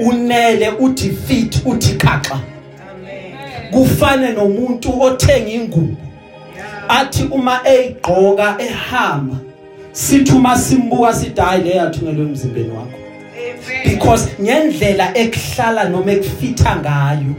[0.00, 2.53] unele uthi fit uthi xaxa.
[3.74, 3.88] Amen.
[3.88, 5.96] kufane nomuntu othenga ingubo.
[6.88, 9.36] Athi uma eyigqoka ehamba
[9.92, 12.98] sithi uma simbuka sithi hayi le yathungelwe emzimbeni wakho.
[13.84, 17.34] Because ngendlela ekuhlala noma ekufitha ngayo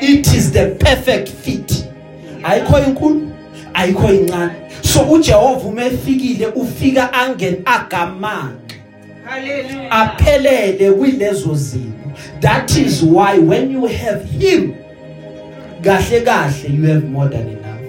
[0.00, 1.84] it is the perfect fit.
[2.42, 3.32] Ayikho inkulu
[3.74, 4.52] ayikho incane.
[4.82, 8.56] So uJehova uma efikile ufika angene agamanga
[9.24, 9.90] Hallelujah.
[9.90, 14.74] aphelele kwilezo zimo that is why when you have him
[15.86, 16.68] kahle kahle.
[16.68, 17.80] You have more than enough.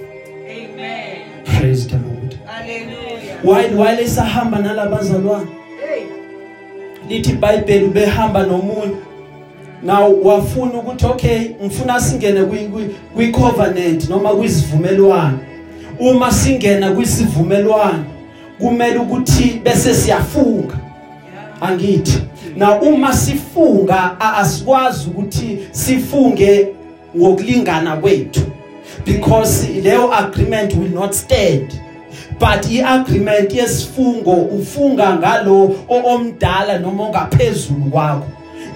[0.48, 1.44] Amen.
[1.46, 2.34] praise the lord.
[2.46, 3.40] Hallelujah.
[3.44, 5.48] while while esahamba nalabazalwane
[5.82, 6.04] Hey.
[7.10, 8.96] lithi iBhayibheli ubehamba nomunye.
[9.84, 12.44] Now wafuna ukuthi okay ngifuna singene
[13.16, 15.40] kwi covenant noma kwisivumelwano
[16.00, 18.06] uma singena kwisivumelwano
[18.60, 20.78] kumele ukuthi bese siyafunga.
[21.62, 22.22] Angithi.
[22.56, 26.77] Na uma sifunga asikwazi ukuthi sifunge
[27.16, 28.42] ngokulingana kwethu
[29.06, 31.82] because leyo agreement will not stand.
[32.40, 38.26] But iagreement yesifungo ufunga ngalo omdala noma ongaphezulu kwakho.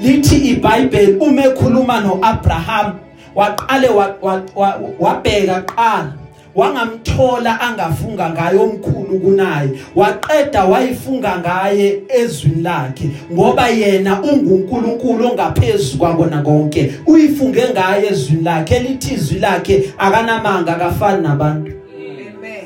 [0.01, 2.93] Lithi iBhayibheli uma ekhuluma noAbraham
[3.35, 6.13] waqale wa- wa- wa- wabheka qala
[6.55, 16.41] wangamthola angafunga ngaye omkhulu kunaye waqeda wayifunga ngaye ezwini lakhe ngoba yena ungunkulunkulu ongaphezulu kwakona
[16.41, 22.65] konke uyifunge ngaye ezwini lakhe lithi izwi lakhe akanamanga akafani nabantu Amen.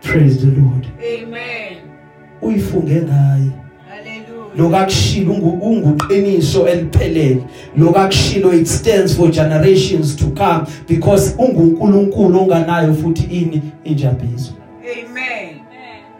[0.00, 1.76] praise the lord Amen.
[2.42, 3.65] uyifunge ngaye.
[4.58, 7.42] Lokakushilo ungu- unguqiniso eliphelele
[7.76, 15.56] lokakushilo it stands for generations to come because ungunkulunkulu onganayo futhi ini injabizo Amen.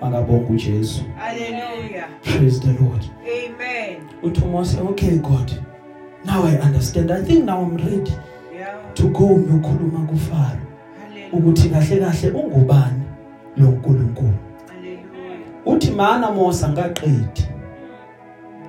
[0.00, 2.08] makabonga uJesu Hallelujah.
[2.22, 3.96] praise the lord Amen.
[4.22, 5.50] uthi Mose okay god
[6.24, 8.12] now i understand i think now i'm ready
[8.58, 8.74] Yeah.
[8.94, 10.58] to go nokhuluma kuFaro
[11.32, 13.02] ukuthi kahle kahle ungubani
[13.56, 14.32] lo nkulunkulu
[14.68, 15.66] Hallelujah.
[15.66, 17.46] uthi mana Mose angaqedi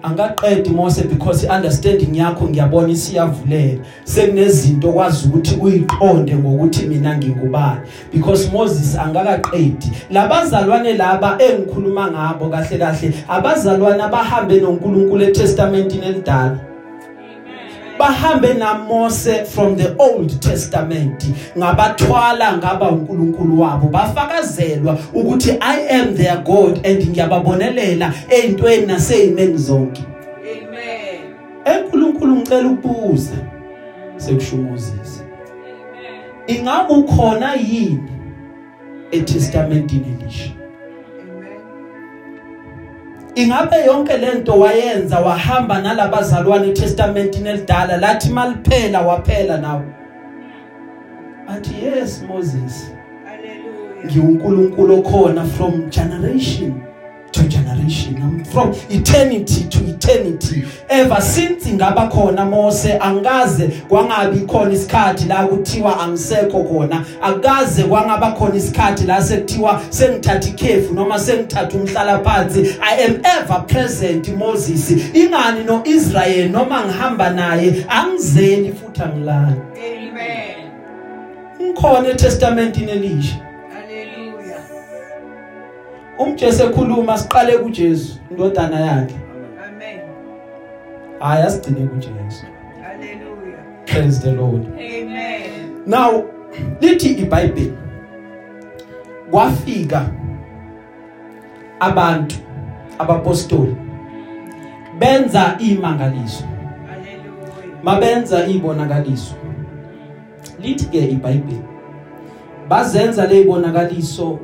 [0.03, 7.81] angaqedi Mose because understanding yakho ngiyabona isiyavulela sekunezinto kwazi ukuthi uyiqonde ngokuthi mina ngingubani.
[8.13, 9.91] Because Moses angakaqedi.
[10.11, 16.66] Labazalwane laba engikhuluma ngabo kahle kahle abazalwane abahambe noNkulunkulu eTestamentini elidala.
[17.97, 21.25] Bahambe naMose from the Old Testament.
[21.57, 23.87] Ngabathwala ngaba uNkulunkulu wabo.
[23.87, 30.03] Bafakazelwa ukuthi I am their God and ngiyababonelela ezintweni nasezimeni zonke.
[30.41, 31.35] Amen.
[31.65, 33.35] enkulunkulu ngicela ukubuza.
[34.17, 35.23] Sekushumuzisa.
[36.47, 38.11] Ingabe ukhona yini
[39.11, 40.56] eTestamentini elisha Amen.
[43.37, 49.83] Ingabe yonke lento wayenza wahamba nalabazalwane eTestamentini elidala lathi maliphela waphela nawo
[51.47, 52.91] athi yes Moses.
[53.25, 54.05] Hallelujah.
[54.05, 56.81] ngiuNkulunkulu okhona from generation.
[57.31, 60.65] To generation from eternity to eternity.
[60.89, 67.05] Ever since ngaba khona Mose angaze kwangabi khona isikhathi la kuthiwa angisekho khona.
[67.21, 73.65] Akaze kwangaba khona isikhathi la sekuthiwa sengithatha ikhefu noma sengithatha umhlala phansi I am ever
[73.67, 74.91] present Moses.
[75.13, 79.61] Ingani noIsrael noma ngihamba naye angizeli futhi angilali.
[79.77, 80.71] Amen.
[81.61, 83.46] ngikhona eTestamentini elisha.
[86.19, 89.15] Umjesu ekhuluma siqale kuJesu indodana yakhe
[89.67, 89.99] Amen.
[91.19, 92.45] hayi asigcine kuJesu
[92.81, 93.85] Hallelujah.
[93.85, 95.83] praise the lord Amen.
[95.85, 96.23] now
[96.81, 97.73] lithi iBhayibheli
[99.31, 100.09] kwafika
[101.79, 102.35] abantu
[102.99, 103.75] abapostoli
[104.99, 106.43] benza imangaliso
[106.87, 107.83] Hallelujah.
[107.83, 109.35] mabenza ibonakaliso
[110.61, 111.61] lithi ke iBhayibheli
[112.69, 114.39] bazenza lezibonakaliso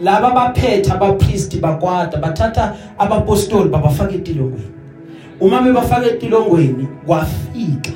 [0.00, 4.70] laba baphethe abapriest bakwada bathatha abapostoli babafaka etilongweni.
[5.40, 7.92] Uma bebafaka etilongweni kwafika.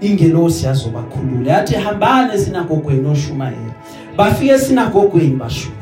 [0.00, 3.74] Ingelosi yazobakhulula yathi hambani esinagogweni oshumayela
[4.16, 5.78] bafike esinagogweni bashumayela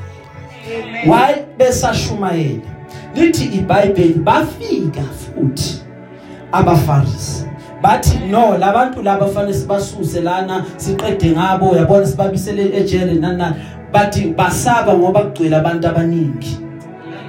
[0.66, 1.10] Amen.
[1.10, 2.70] why besashumayela
[3.14, 5.82] lithi iBhayibheli bafika futhi
[6.52, 7.46] abafarisi.
[7.82, 13.56] Bathi no labantu laba fanele sibasuse lana siqede ngabo yabona sibabisele ejele nani nani
[13.92, 16.58] bathi basaba ngoba kugcwele abantu abaningi.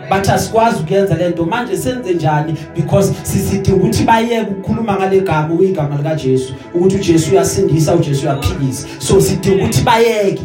[0.09, 2.55] Bathi asikwazi ukuyenza lento manje senze njani?
[2.75, 6.53] Because sisidinga ukuthi bayeke ukukhuluma ngale gama uyigama lika Jesu.
[6.73, 10.43] Ukuthi uJesu uyasindisa uJesu uyaphilisa so sidinga ukuthi bayeke.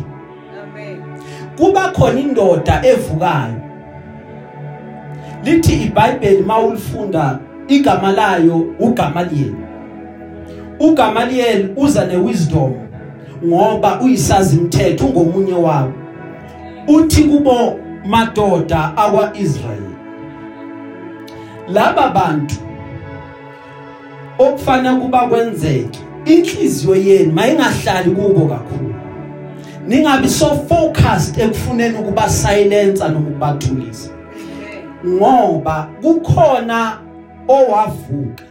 [1.57, 3.55] Kuba khona indoda evukayo.
[5.45, 7.39] Lithi iBhayibheli mawulifunda
[7.69, 9.55] igama layo uGamaliel
[10.81, 12.73] uGamaliel uza newisdom
[13.45, 15.93] ngoba uyisazi imithetho ungomunye wabo.
[16.89, 19.97] Uthi kubo madoda akwaIsrayeli
[21.69, 22.55] laba bantu
[24.39, 28.95] okufanele kuba kwenzeke inhliziyo yenu mayingahlali kubo kakhulu.
[29.89, 34.11] Ningabi so focused ekufuneni ukuba silence noma ukubathulisa.
[35.07, 36.99] Ngoba kukhona
[37.49, 38.45] owavuka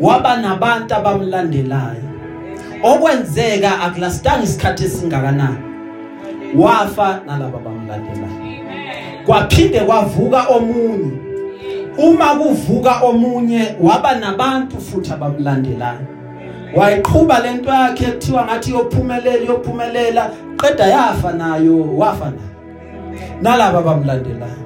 [0.00, 2.08] waba nabantu abamlandelayo.
[2.82, 5.67] Okwenzeka akulastanga isikhathi esingakanani.
[6.56, 8.48] Wafa nalabo bamlandelayo
[9.28, 11.12] kwaphinde kwavuka omunye.
[11.98, 16.06] Uma kuvuka omunye waba nabantu futhi abamlandelayo.
[16.74, 22.54] Wayiqhuba lento yakhe kuthiwa ngathi yophumelela yophumelela qeda yafa nayo wafa nayo.
[23.42, 24.64] Nalabo bamlandelayo.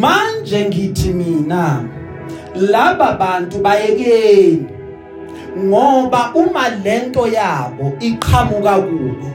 [0.00, 1.84] Manje ngithi mina
[2.54, 4.66] laba bantu bayekeni
[5.58, 9.30] ngoba uma lento yabo iqhamuka kubo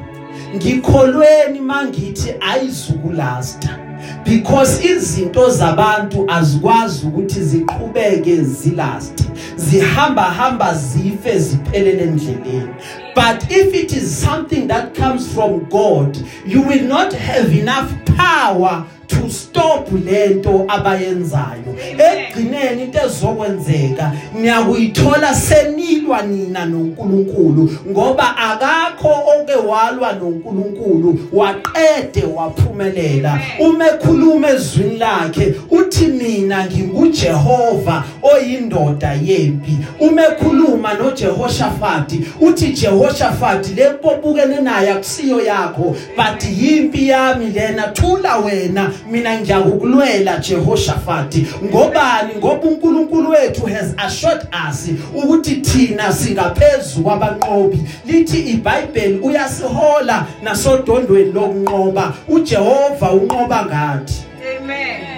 [0.55, 3.77] ngikholweni mangithi ayizukulasta
[4.25, 9.23] because izinto zabantu azikwazi ukuthi ziqhubeke zilast
[9.55, 12.73] zihamba hamba zife ziphelele endleleni.
[13.15, 18.85] But if it is something that comes from God you will not have enough power
[19.11, 21.75] to stop lento abayenzayo.
[21.97, 33.39] Egcineni into ezokwenzeka niyakuyithola senilwa nina noNkulunkulu ngoba akakho oke walwa noNkulunkulu waqede waphumelela.
[33.59, 39.77] Uma ekhuluma ezwini lakhe uthi mina nginguJehova oyindoda yempi.
[39.99, 48.91] Uma ekhuluma noJehoshaphat uthi Jehoshaphat lempopukene naye akusiyo yakho but yimpi yami lena thula wena
[49.09, 51.35] mina ngiyakukulwela Jehoshaphat.
[51.63, 52.35] Ngobani?
[52.37, 57.79] Ngoba uNkulunkulu wethu has assured us ukuthi thina singaphezulu kwabanqobi.
[58.05, 62.13] Lithi iBhayibheli uyasihola nasodondweni lokunqoba.
[62.27, 64.13] uJehova unqoba ngathi.
[64.57, 65.11] Amen.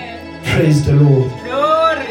[0.44, 1.32] praise the lord.
[1.44, 2.06] Glory.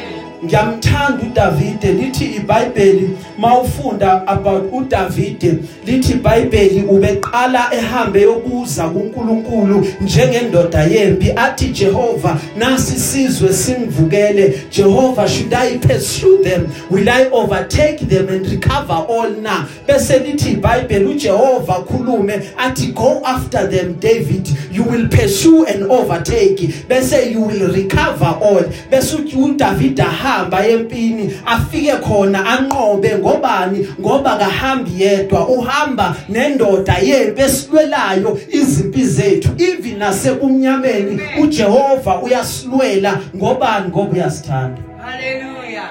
[0.44, 1.92] ngiyamthanda uDavide.
[1.92, 5.54] Lithi iBhayibheli mawufunda about uDavide
[5.86, 15.54] lithi iBhayibheli ubeqala ehambe yobuza kuNkulunkulu njengendoda yempi athi Jehova nasi sizwe singivukele Jehova should
[15.54, 16.66] I pursue them?
[16.90, 19.66] Will I overtake them and recover all na?
[19.86, 24.48] Bese lithi iBhayibheli uJehova khulume athi go after them David.
[24.72, 28.62] You will pursue and overtake bese you will recover all.
[28.90, 37.40] Bese uthi uDavid ahamba empini afike khona anqobe ngobani ngoba kahambi yedwa uhamba nendoda yempi
[37.42, 45.90] esilwelayo izimpi zethu even nasebumnyameni uJehova uyasilwela ngobani ngoba uyasithanda Hallelujah.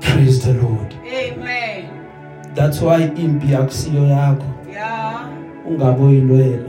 [0.00, 1.84] praise the lord Amen.
[2.54, 5.28] that's why impi akusiyo yakho Yeah.
[5.68, 6.68] ungaboyilwela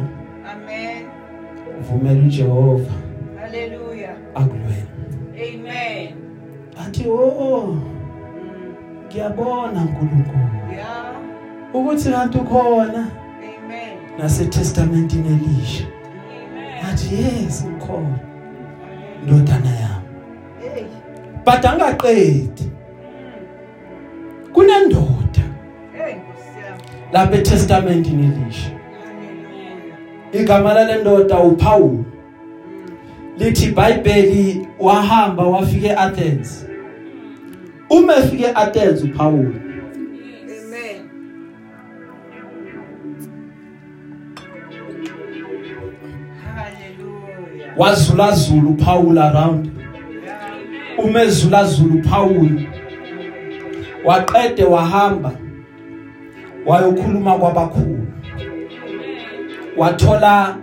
[0.51, 1.05] Amen.
[1.89, 2.91] vumela uJehova
[3.41, 4.15] Hallelujah.
[4.35, 4.87] akulwela
[5.37, 6.07] Amen.
[6.87, 7.77] athi oh.
[9.13, 11.15] Ngiyabona uNkulunkulu Yeah.
[11.73, 12.87] ukuthi kanti ukhona.
[12.93, 13.97] Amen.
[14.17, 15.83] nasetestamentini elisha.
[15.83, 16.85] Amen.
[16.93, 18.19] athi yes ukhona
[19.23, 20.87] ndodana yami.
[21.45, 22.63] But angaqedi.
[22.63, 24.53] Mm.
[24.53, 25.43] kunendoda.
[27.11, 28.69] Lapha etestamentini elisha.
[30.33, 32.05] Igama lale ndoda uPaul Mm.
[33.37, 36.65] lithi iBhayibheli wahamba wafika eAthens.
[37.95, 39.45] Uma efike eAthens uPaul
[40.55, 40.99] Amen.
[46.43, 47.73] Hallelujah.
[47.77, 49.69] wazula zulu Paul around
[50.23, 51.05] Yeah.
[51.05, 52.49] umezula zulu Paul
[54.05, 55.31] waqede wahamba
[56.65, 58.07] wayokhuluma kwabakhulu
[59.77, 60.57] wathola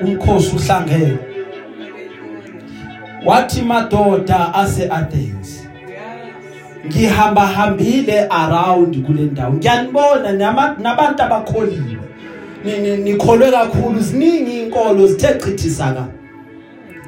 [0.00, 1.06] umkhosi uhlangene
[1.78, 3.26] Hallelujah.
[3.26, 5.37] wathi madoda aseAthens Yeah.
[6.86, 9.54] Ngihamba hambile around kule ndawo.
[9.54, 11.98] Ngiyanibona nama- nabantu abakholiwe.
[12.64, 14.00] Ni- ni- nikholwe kakhulu.
[14.00, 16.04] Ziningi inkolo zithe chithisa ka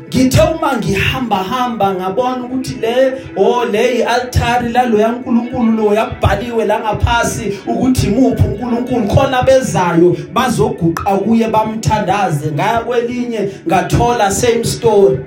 [0.08, 6.80] ngithe uma ngihamba hamba ngabona ukuthi le oh le ialtari lalo yaNkuluNkulu lo yakubhaliwe la
[6.80, 9.06] ngaphasi ukuthi imuphi uNkulunkulu.
[9.06, 15.18] Khona bezayo bazoguqa kuye bamthandaze ngaya kwelinye ngathola same story.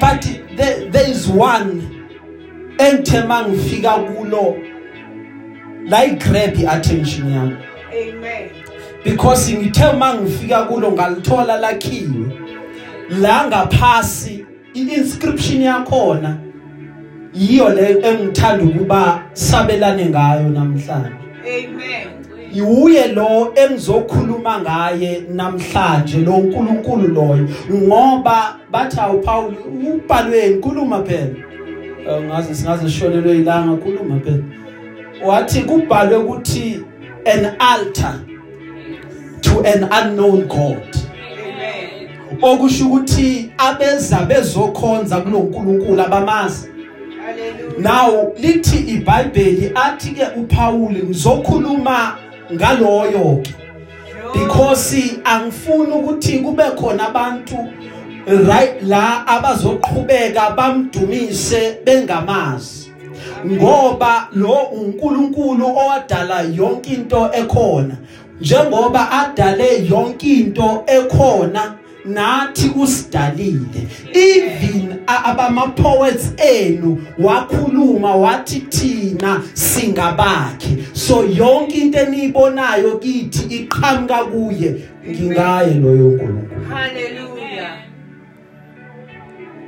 [0.00, 0.26] But
[0.56, 1.82] there, there is one
[2.78, 4.56] engithe mangifika kulo
[5.88, 7.56] la igrab iattention yami
[7.92, 8.50] Amen.
[9.04, 12.26] because ngithe mangifika kulo ngalithola lakhiwe
[13.20, 16.36] la ngaphasi i-inscription yakhona
[17.34, 21.10] yiyo le engithanda ukuba sabelane ngayo namhlanje
[21.46, 22.08] Amen.
[22.54, 29.54] Iwuye lo engizokhuluma ngaye namhlanje lo uNkulunkulu loyo ngoba bathi awuPaul
[29.94, 31.45] ubhalwe inkulumo phela Eh,
[32.14, 34.42] ngaze singaze sishonelwe ilanga khuluma phela
[35.24, 36.80] wathi kubhalwe ukuthi
[37.24, 38.14] an altar
[39.40, 42.08] to an unknown god Amen.
[42.42, 46.68] okusho ukuthi abeza bezokhonza kulonkulunkulu abamazi
[47.26, 47.78] Hallelujah.
[47.78, 52.18] now lithi iBhayibheli athi ke uPaul ngizokhuluma
[52.52, 53.54] ngaloyo ke
[54.32, 57.56] because angifuni ukuthi kube khona abantu
[58.26, 62.90] right la abazoqhubeka bamdumise bengamazi.
[63.46, 67.96] Ngoba lo uNkulunkulu owadala yonke into ekhona
[68.40, 71.74] njengoba adale yonke into ekhona
[72.04, 73.88] nathi usidalile.
[74.12, 80.84] Even abama poets enu wakhuluma wathi thina singabakhe.
[80.92, 84.74] So yonke into eniyibonayo kithi iqhamuka kuye
[85.08, 87.55] ngingaye loyo uNkulunkulu Hallelujah.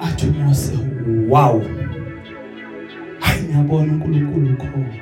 [0.00, 0.78] Athi Mose
[1.28, 1.62] wow
[3.20, 4.94] hayi ngiyabona uNkulunkulu khona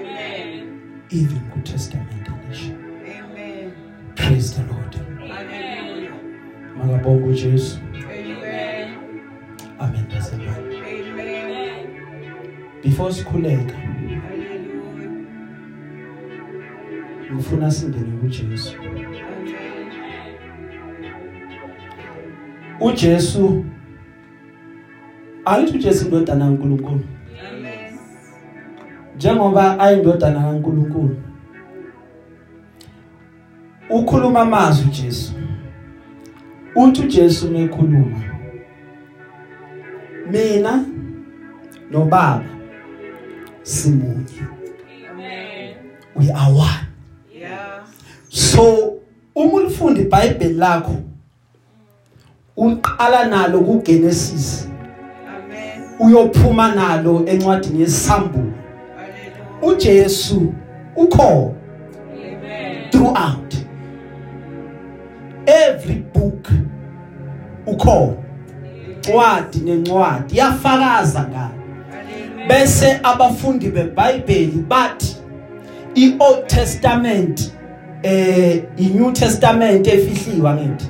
[0.00, 0.64] Amen.
[1.10, 3.70] even ku testament elisha Amen.
[4.14, 4.96] praise the lord
[5.28, 6.12] Hallelujah.
[6.78, 8.88] makabonga uJesu Amen.
[9.78, 11.86] amen bazalwane Amen.
[12.82, 14.22] before sikhuleka Hallelujah.
[17.34, 19.06] ngifuna singene kuJesu Amen.
[22.80, 23.64] uJesu
[25.48, 27.00] alithi uJesu indodana kaNkuluNkulu
[27.50, 27.98] Amen.
[29.16, 31.16] njengoba ayindodana kaNkuluNkulu
[33.90, 35.32] ukhuluma amazwi uJesu
[36.74, 38.20] uthi uJesu mekhuluma
[40.30, 40.84] mina
[41.90, 42.44] nobaba
[43.62, 44.24] simunye
[45.10, 45.74] Amen.
[46.16, 46.84] we are one
[47.40, 47.84] Yeah.
[48.28, 48.92] so
[49.34, 50.96] uma ulifunda iBhayibheli lakho
[52.56, 54.68] uqala nalo kuGenesis.
[56.00, 58.52] Uyophuma nalo encwadini yesambulo
[58.96, 59.76] Hallelujah.
[59.76, 60.52] uJesu
[60.96, 61.54] ukho
[62.12, 62.90] Amen.
[62.90, 63.54] throughout
[65.46, 66.48] every book
[67.66, 68.14] ukho
[69.08, 71.50] ncwadi nencwadi yafakaza ngayo
[71.90, 72.48] Hallelujah.
[72.48, 75.16] bese abafundi beBhayibheli bathi
[75.94, 77.52] iOld Testament
[78.02, 80.86] eh iNew Testament efihliwa ngithi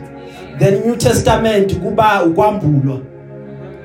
[0.59, 2.99] then New Testament kuba ukwambulwa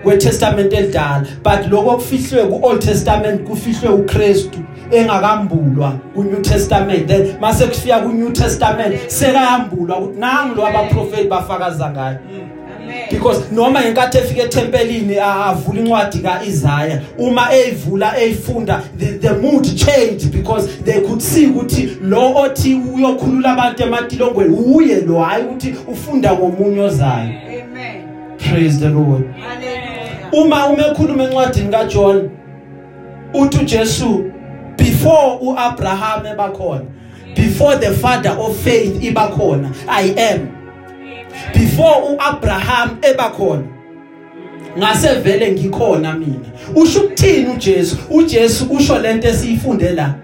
[0.04, 4.60] kweTestament elidala but lokho kufihlwe kuOld Testament kufihlwe uKristu
[4.92, 7.08] engakambulwa kuNew Testament.
[7.08, 12.18] Then mase kufika kuNew Testament sekayambulwa ukuthi nangu lo abaprofeti bafakaza ngayo
[13.12, 20.32] because noma ngenkathi efika ethempelini avula incwadi kaIsaiah uma eyivula eyifunda the, the mood changed
[20.32, 26.34] because they could see ukuthi lo othi uyokhulula abantu ematilongweni uye lo hayi ukuthi ufunda
[26.34, 27.30] ngomunye ozayo.
[27.48, 28.14] Amen.
[28.50, 29.26] praise the lord.
[29.36, 29.73] Hallelujah.
[30.34, 32.30] Uma umekhuluma encwadini kaJohn
[33.34, 34.32] uthi uJesu
[34.78, 36.86] before uAbraham ebakhona
[37.36, 40.48] before the father of faith ibakhona i am.
[41.54, 43.64] Before uAbraham ebakhona
[44.78, 46.36] ngase vele ngikhona mina.
[46.76, 47.98] Usho ukuthini uJesu?
[48.10, 50.16] uJesu usho lento esiyifunde la.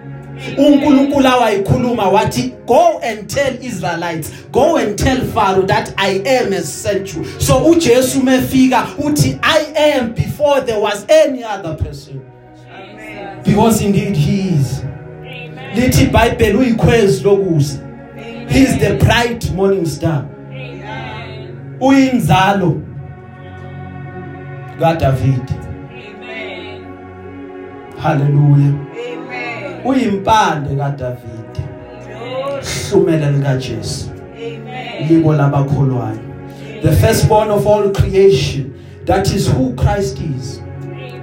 [0.58, 6.82] uNkulunkulu awayikhuluma wathi go and tell Israelites go and tell Pharaoh that I am has
[6.84, 12.22] sent you so uJesu mefika uthi I am before there was any other person.
[12.72, 13.44] Amen.
[13.44, 14.84] because indeed he is.
[15.76, 17.80] Lithi iBhayibheli uyikhwezi lokuza
[18.50, 20.26] he is the bright morning star.
[21.80, 22.82] Uyinzalo
[24.80, 25.52] kaDavid.
[25.92, 26.86] Amen.
[28.02, 29.19] haleluya Amen.
[29.86, 31.60] Uyimpande kaDavid.
[32.90, 35.08] Hlumela lika Jesu Amen.
[35.10, 36.20] libo labakholwayo.
[36.82, 38.74] The firstborn of all creation
[39.06, 40.62] that is who Christ is.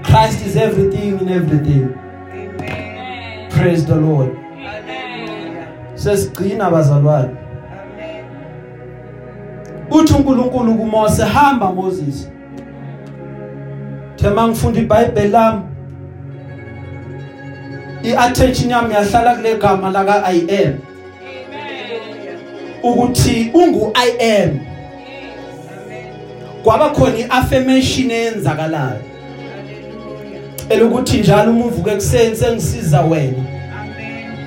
[0.02, 1.88] Christ is everything in everything.
[2.32, 3.50] Amen.
[3.50, 4.36] praise the Lord.
[4.36, 5.68] Hallelujah.
[5.94, 8.24] sesigcina bazalwane Amen.
[9.90, 12.30] uthi uNkulunkulu kuMose hamba Moses.
[14.16, 15.62] Thema ngifunda iBhayibheli lami.
[18.06, 20.78] Iattention yami yahlala kule gama laka I am
[22.82, 24.60] ukuthi ungu I am
[26.62, 29.02] kwaba khona iaffirmation eyenzakalayo.
[30.68, 33.44] Elukuthi njalo uma uvuka ekseni sengisiza wena.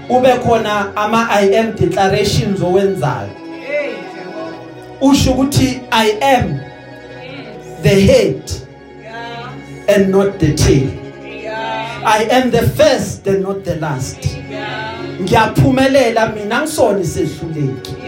[0.10, 3.30] Ube khona ama I am declarations owenzayo.
[5.02, 6.60] Usho ukuthi I am
[7.84, 8.52] the head
[9.88, 11.09] and not the tail.
[12.12, 14.18] I am the first and not the last.
[15.20, 18.00] Ngiyaphumelela mina ngisona isehluleki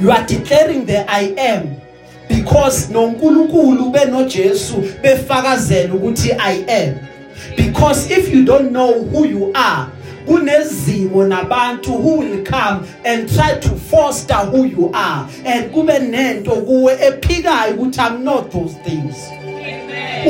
[0.00, 1.76] you are declaring the I am
[2.28, 6.94] because noNkulunkulu benoJesu befakazela ukuthi I am.
[7.56, 9.90] Because if you don't know who you are
[10.26, 15.28] kunezimo nabantu who will come and try to foster who you are.
[15.44, 19.35] And kube nento kuwe ephikayo ukuthi I'm not those things.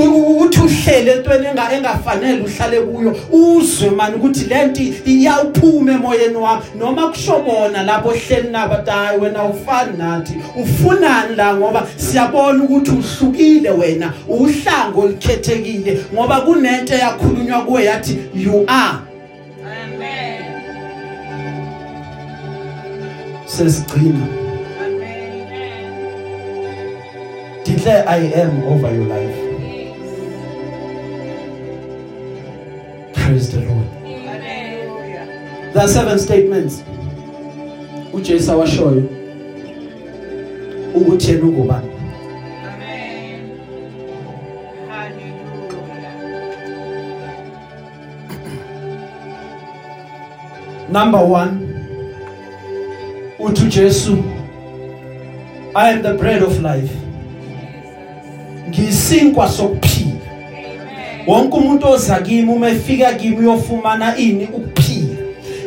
[0.00, 7.08] Uthi uhlele entweni enga engafanele uhlale kuyo uzwe manje ukuthi lento iyawuphuma emoyeni wami noma
[7.08, 10.32] kushobona lapho hleli nabathi wena ufani nathi.
[10.56, 18.64] Ufunani la ngoba siyabona ukuthi uhlukile wena uhlango olukhethekile ngoba kunento yakhulunywa kuwe yathi you
[18.68, 18.98] are.
[23.46, 24.26] Sesigcina.
[27.64, 29.45] Declare i am over your life.
[33.26, 33.88] Praise the lord.
[35.74, 36.82] There are seven statements.
[38.12, 39.02] uJesu awashoyo
[40.94, 41.90] ukuthi yena ungubani.
[50.92, 51.48] Number 1
[53.38, 54.24] uthi uJesu
[55.74, 56.94] I am the bread of life.
[58.68, 59.95] Ngisinkwa sokuphila
[61.26, 65.16] wonke umuntu oza kimi uma efika kimi uyofumana ini ukuphila.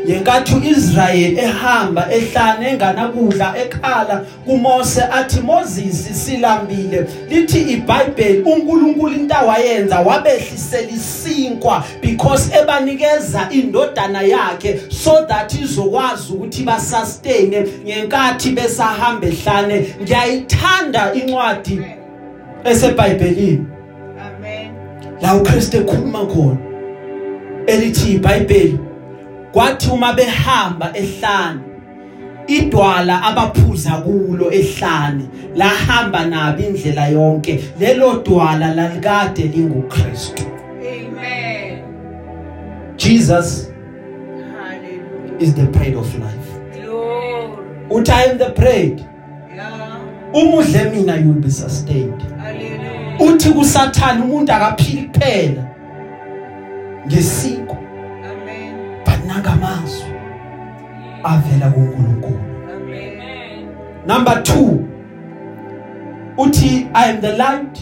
[0.07, 7.05] Yenkathi uIsrael ehamba ehlane enganakudla ekhala kuMose athi Moses silambile.
[7.29, 16.63] Lithi iBhayibheli uNkulunkulu into awayenza wabehlisela isinkwa because ebanikeza indodana yakhe so that izokwazi ukuthi
[16.63, 19.95] ba sustain ngenkathi besahamba ehlane.
[20.01, 21.81] Ngiyayithanda incwadi
[22.65, 23.78] eseBhayibhelini.
[25.21, 26.57] La uKristu ekhuluma khona
[27.67, 28.79] elithi iBhayibheli
[29.51, 31.59] kwathi uma behamba ehlane
[32.47, 40.43] idwala abaphuza kulo ehlane lahamba nabo indlela yonke lelo dwala lalikade linguKristu
[40.81, 41.79] Amen.
[42.97, 43.69] Jesus
[44.57, 45.37] Hallelujah.
[45.39, 47.57] is the bread of life Glory.
[47.89, 49.05] uthi I am the bread
[49.55, 49.99] Yeah.
[50.33, 52.21] umudle mina you will be sustained.
[53.19, 55.63] Uthi kusathana umuntu akaphili kuphela
[57.07, 57.77] ngesiko
[58.31, 58.73] Amen.
[59.05, 60.13] but nangamazwi
[61.23, 62.39] avela kuNkulunkulu
[62.75, 63.67] Amen.
[64.07, 64.77] number 2
[66.37, 67.79] uthi i am the light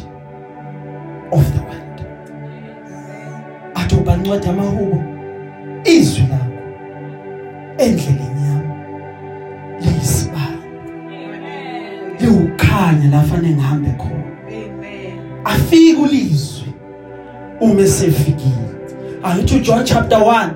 [1.31, 2.01] of the world
[3.75, 5.03] athi ubancwadi amahubo
[5.83, 6.45] izwi lakho
[7.77, 8.69] endleleni yami
[9.81, 10.57] liyisibani
[11.07, 12.17] Amen.
[12.19, 14.36] liwukhanya la fanele ngihambe khona.
[15.47, 16.73] Afike ulizwi
[17.61, 18.51] uma sefikile
[19.23, 20.49] angithi John chapter 1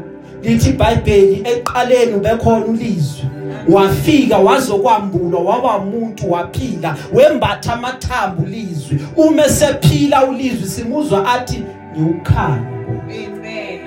[0.43, 3.25] lithi iBhayibheli eqaleni ubekhona ulizwi
[3.69, 11.63] wafika wazokwambulwa waba umuntu waphila wembatha amathambo ulizwi uma sephila ulizwi simuzwa athi
[11.97, 12.67] ngiukhanya
[13.03, 13.81] Amen.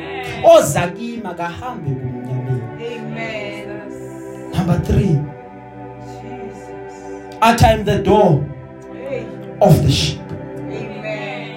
[0.59, 2.62] oza kimi kahambe kumnyameni
[2.96, 3.66] Amen.
[4.59, 4.98] number 3
[6.07, 6.59] Jesus.
[7.40, 8.44] at I'm the door
[9.61, 10.23] of the sheep.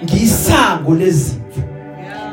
[0.04, 1.62] Ngiyisango lezimvu.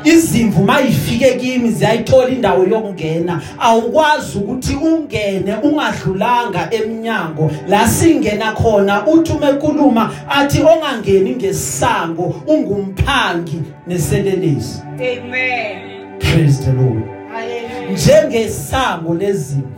[0.04, 3.42] Izimvu mayifike kimi ziyayithola indawo yokungena.
[3.58, 13.62] Awukwazi ukuthi ungene ungadlulanga eminyango la singena khona uthi uma ekhuluma athi ongangeni ngesango ungumphangi
[13.86, 14.82] neselelesi.
[14.94, 15.96] Amen.
[16.36, 17.02] praise the lord.
[17.32, 17.92] Hallelujah.
[17.92, 19.68] njengesango lezimvu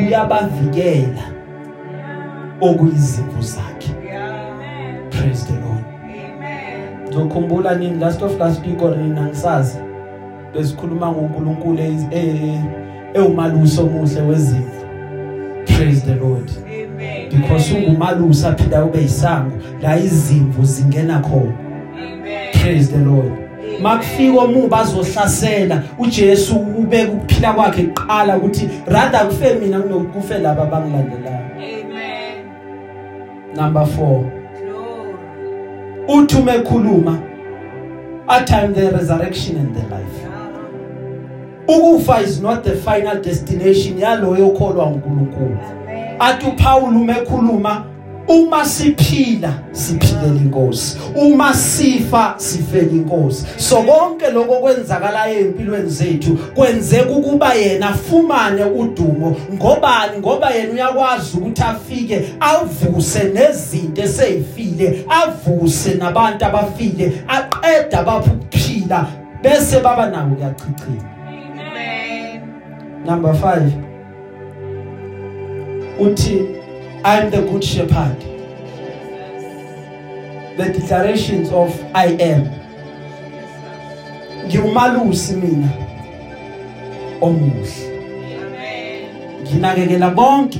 [0.00, 1.22] uyabavikela
[2.60, 3.90] okuyizimvu zakhe.
[5.10, 5.71] Praise the lord.
[7.12, 7.26] Amen.
[7.26, 9.78] ngizokhumbula nini last of last week or nina ngisazi
[10.54, 11.78] besikhuluma ngoNkulunkulu
[12.10, 12.60] eh
[13.14, 14.86] ewumaluso omuhle wezimvu
[15.66, 17.30] praise the lord Amen.
[17.30, 19.52] because ungumalusi aphinda ube yisango
[19.82, 21.52] la izimvu zingena khona
[21.92, 22.52] Amen.
[22.62, 23.32] praise the lord
[23.82, 31.38] makufika omuba azohlasela uJesu ubeka ukuphila kwakhe kuqala ukuthi rather kufe mina kunokufe laba abangilandelayo
[31.56, 32.46] Amen.
[33.56, 34.41] number 4 Glory.
[36.14, 37.18] Uthi uma ekhuluma
[38.28, 40.28] at time the resurrection and the life
[41.68, 46.16] ukufa is not the final destination yaloyo kholwa uNkulunkulu Amen.
[46.18, 47.84] athi uPaul uma ekhuluma
[48.28, 50.98] uma siphila siphilela inkosi.
[51.14, 53.46] Uma sifa sifela inkosi.
[53.56, 59.36] So konke lokho kwenzakala empilweni zethu kwenzeka ukuba yena afumane udumo.
[59.54, 60.18] Ngobani?
[60.18, 69.06] Ngoba yena uyakwazi ukuthi afike avuse nezinto eseyifile avuse nabantu abafile aqeda abaphila
[69.42, 71.10] bese baba nabo kuyachichima
[71.70, 72.40] Amen.
[73.06, 73.70] number 5
[76.00, 76.61] uthi
[77.04, 78.16] i'm the good shepherd
[80.56, 82.46] the declarations of i am
[84.46, 85.68] ngiumalusi mina
[87.20, 87.70] omuhle
[88.42, 89.04] Amen.
[89.42, 90.58] nginakekela bonke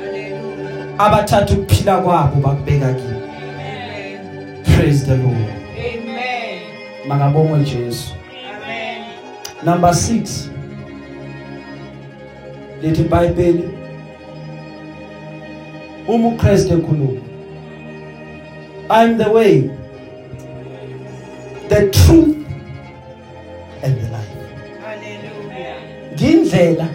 [0.00, 1.00] Hallelujah.
[1.00, 4.62] abathatha ukuphila kwabo bakubeka kimi Amen.
[4.76, 5.36] praise the lord
[5.78, 6.60] Amen.
[7.08, 9.02] makabongwe Jesu Amen.
[9.64, 10.48] number 6
[12.82, 13.68] lithi iBhayibheli
[16.08, 17.20] uma uKristu ekhuluma
[18.88, 19.70] I'm the way
[21.68, 22.36] the truth
[23.82, 24.32] and the life
[24.82, 25.76] Hallelujah.
[26.14, 26.88] ngindlela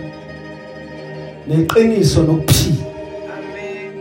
[1.48, 2.86] neqiniso nokuphila
[3.38, 3.92] Amen.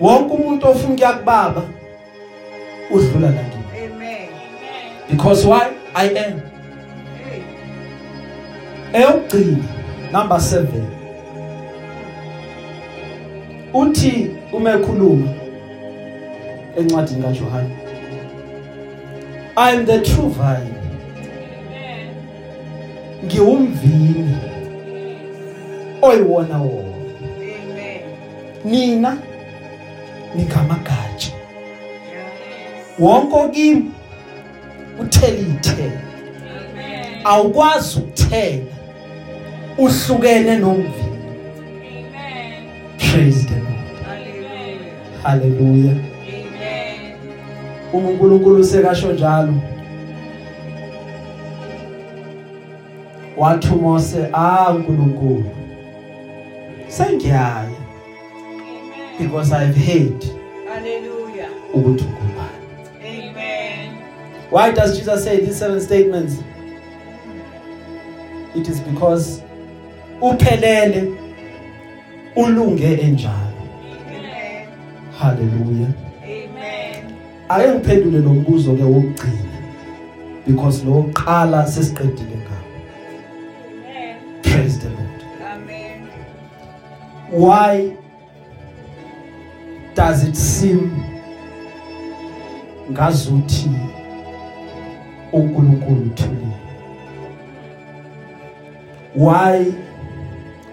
[0.00, 1.62] wonke umuntu ofuna ukuya kubaba
[2.90, 4.28] udlula la kimi Amen.
[5.10, 6.40] because why I am
[7.22, 7.42] Hey.
[8.92, 9.58] eyokugcina
[10.12, 10.66] number 7
[13.74, 15.28] uthi uma ekhuluma
[16.78, 17.70] encwadini kaJohane
[19.56, 20.74] I am the true vine
[21.66, 22.14] Amen.
[23.24, 24.36] ngiwumvini
[26.02, 26.94] oyiwona wona
[27.38, 28.00] Amen.
[28.64, 29.18] nina
[30.34, 32.98] nikamagatsha Yes.
[32.98, 33.90] wonke okimi
[35.00, 37.20] uthelithe Amen.
[37.24, 38.64] awukwazi ukuthela
[39.78, 41.01] uhlukene nomvini Amen.
[43.10, 45.20] Praise the lord Hallelujah.
[45.22, 45.96] hallelujah
[46.28, 47.16] Amen.
[47.92, 49.54] uma uNkulunkulu sekasho njalo
[53.36, 55.44] wathi uMose ah uNkulunkulu
[56.88, 59.18] sengiyaya Amen.
[59.18, 60.24] because i've heard
[60.68, 61.48] Hallelujah.
[61.74, 62.62] ukuthi ungubani
[63.04, 63.90] Amen.
[64.50, 66.32] why does Jesus say these seven statements
[68.54, 69.42] it is because
[70.20, 71.12] uphelele
[72.36, 73.36] ulunge enjalo
[74.08, 74.66] Amen.
[75.18, 75.90] hallelujah
[76.24, 77.04] Amen.
[77.48, 79.32] ake ngiphendule lo mbuzo ke wokugcina
[80.46, 82.66] because lo qala sesiqedile ngawo
[83.86, 84.16] Amen.
[84.42, 85.24] praise the lord
[85.54, 86.06] Amen.
[87.32, 87.92] why
[89.96, 90.90] does it seem
[92.92, 93.70] ngazuthi
[95.32, 96.52] uNkulunkulu uthulile
[99.16, 99.72] why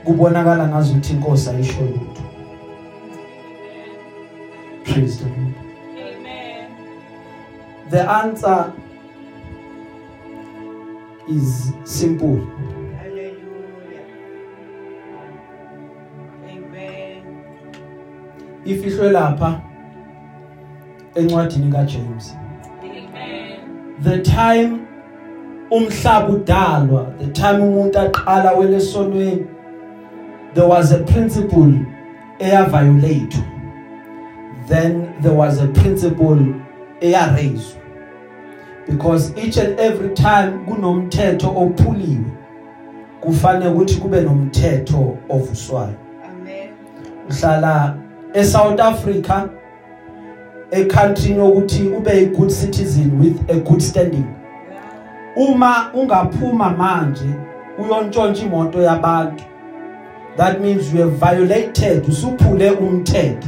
[0.09, 2.23] kubonakala ngazuthi inkosi ayisho lutho
[4.83, 5.53] praise the lord
[5.97, 6.71] Amen.
[7.89, 8.73] the answer
[11.27, 12.37] is simple
[12.97, 14.05] Hallelujah.
[16.49, 17.23] Amen.
[18.65, 19.61] ifihlwe lapha
[21.15, 22.37] encwadini kaJames
[22.83, 23.59] Amen.
[24.03, 24.77] the time
[25.71, 29.45] umhlaba udalwa the time umuntu aqala welesonweni
[30.53, 31.73] there was a principle
[32.39, 33.37] eya violate
[34.67, 36.55] then there was a principle
[37.01, 37.75] eya raise
[38.87, 42.39] because each and every time kunomthetho ophuliwe
[43.21, 45.95] kufanele ukuthi kube nomthetho ovuswayo.
[46.25, 46.69] Amen.
[47.29, 47.97] uhlala
[48.33, 49.49] eSouth Africa
[50.71, 54.25] ecountry yokuthi ube a good citizen with a good standing.
[55.35, 57.29] Uma ungaphuma manje
[57.77, 59.43] uyontshontsha imoto yabantu.
[60.37, 63.47] That means you have violated usuphule umthetho.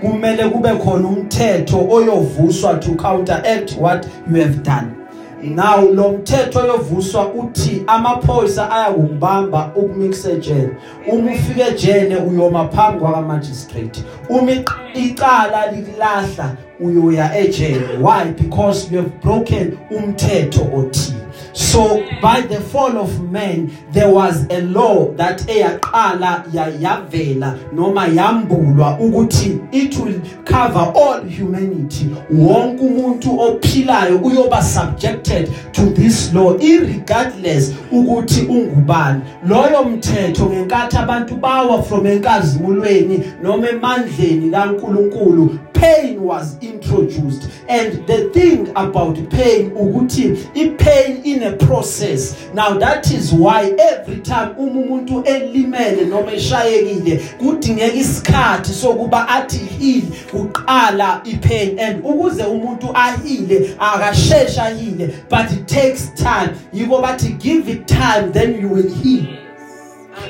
[0.00, 4.96] Kumele kube khona umthetho oyovuswa to counteract what you have done.
[5.42, 10.70] Now lo mthetho oyovuswa uthi amaphoyisa ayakubamba ukumikisa ejele
[11.12, 18.24] uma ufike ejele uyoma phambi kwa magistrate uma iq- icala likulahla uyoya ejele why?
[18.40, 21.18] Because you have broken umthetho othile.
[21.52, 28.98] So by the fall of man there was a law that eyaqala yavela noma yambulwa
[29.00, 32.06] ukuthi it will cover all humanity.
[32.30, 39.22] Wonke umuntu ophilayo uyoba subjected to this law irregardless ukuthi ungubani.
[39.46, 47.50] Loyo mthetho ngenkathi abantu bawa from enkazimulweni noma emandleni kaNkuluNkulu pain was introduced.
[47.68, 52.48] And the thing about pain ukuthi i pain in a process.
[52.54, 59.58] Now that is why every time uma umuntu elimele noma eshayekile kudingeka isikhathi sokuba athi
[59.58, 66.50] heal uqala i pain and ukuze umuntu ahile akashesha hile but it takes time.
[66.74, 69.26] Yiko bathi give it time then you will heal.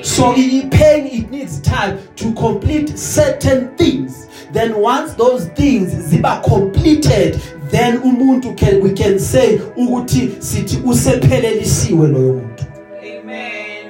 [0.03, 4.29] So in pain it needs time to complete certain things.
[4.53, 7.41] Then once those things ziba completed
[7.73, 12.64] then umuntu can we can say ukuthi sithi usephelelisiwe loyo muntu.
[13.01, 13.87] Amen.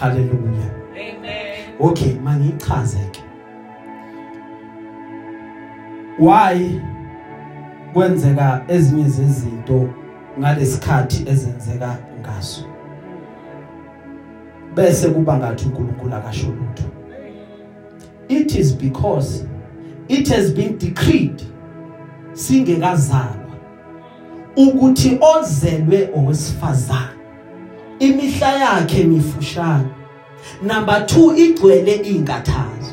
[0.00, 0.70] Hallelujah.
[0.92, 1.74] Amen.
[1.80, 3.20] Okay, mangichaze ke.
[6.18, 6.80] Why
[7.92, 9.88] kwenzeka ezinye zezinto
[10.38, 12.72] ngalesikhathi ezenzeka ngaso.
[14.74, 16.84] bese kuba ngathi uNkulunkulu akasho lutho
[18.28, 19.44] it is because
[20.08, 21.42] it has been decreed
[22.32, 23.52] singekazalwa
[24.56, 27.08] ukuthi ozelwe owesifazana
[27.98, 29.88] imihla yakhe mifushane.
[30.62, 32.92] Number 2 igcwele inkathazo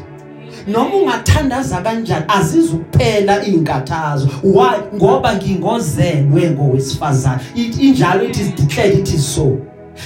[0.68, 4.78] noma ungathandaza kanjani azizukuphela inkathazo why?
[4.96, 9.58] Ngoba ngingozelwe ngowesifazana it injalo it is declared it is so.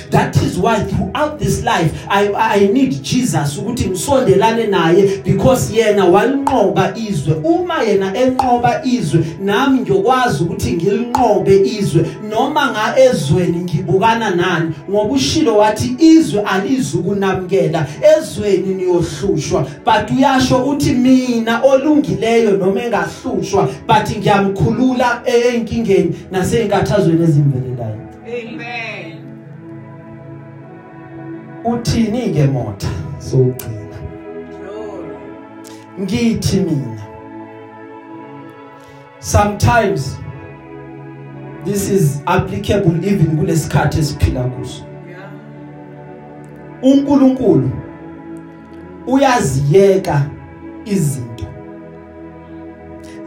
[0.09, 6.05] That is why throughout this life I I need Jesus ukuthi ngisondelane naye because yena
[6.05, 7.33] walinqoba izwe.
[7.43, 12.05] Uma yena enqoba izwe nami ngiyokwazi ukuthi ngilinqobe izwe.
[12.29, 17.87] Noma nga ezweni ngibukana nani ngoba ushilo wathi izwe alizukunamkela
[18.17, 19.65] ezweni niyohlushwa.
[19.85, 27.97] But uyasho uthi mina olungileyo noma engahlushwa but ngiyamkhulula enkingeni nasenkathazweni ezimvelelayo.
[28.25, 28.92] Amen.
[31.65, 32.89] Uthini ke motha?
[33.19, 33.97] Sogcina
[34.59, 35.17] Glory.
[35.99, 37.01] ngithi mina
[39.19, 40.17] sometimes
[41.65, 44.83] this is applicable even kulesikhathi esiphila kuso.
[46.83, 47.71] uNkulunkulu
[49.07, 50.25] uyaziyeka
[50.85, 51.45] izinto.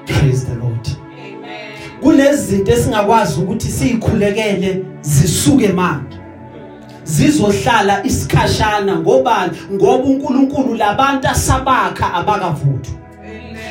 [0.05, 0.87] praise the lord
[2.01, 6.17] kunezinto esingakwazi ukuthi sizikhulekele zisuke manje
[7.03, 13.06] zizohlala isikhashana ngobani ngoba uNkulunkulu labantu asabakha abakavuthwa.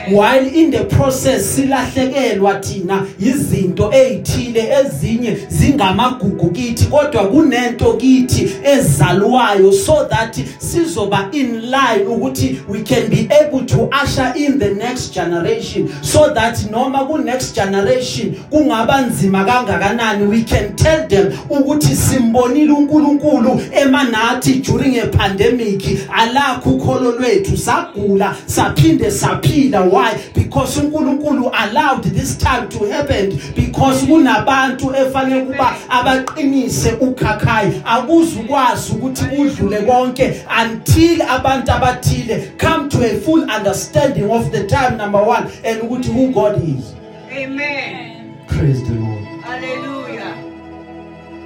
[0.08, 9.72] While in the process silahlekelwa thina izinto ezithile ezinye zingamagugu kithi kodwa kunento kithi ezalwayo
[9.72, 15.14] so that sizoba in line ukuthi we can be able to usher in the next
[15.14, 15.88] generation.
[16.02, 22.72] So that noma ku next generation kungaba nzima kangakanani we can tell them ukuthi simbonile
[22.72, 25.82] uNkulunkulu emanathi during a pandemic.
[26.08, 29.80] Alakho ukholo lwethu sagula saphinde saphila.
[29.96, 38.92] Why because uNkulunkulu allowed this time to happen because kunabantu efanele kuba abaqinise ukhakhayi akuzukwazi
[38.92, 45.20] ukuthi udlule konke until abantu abathile come to a full understanding of the time number
[45.20, 46.94] 1 and ukuthi who God is
[47.32, 48.34] Amen.
[48.46, 50.34] praise the Lord Hallelujah.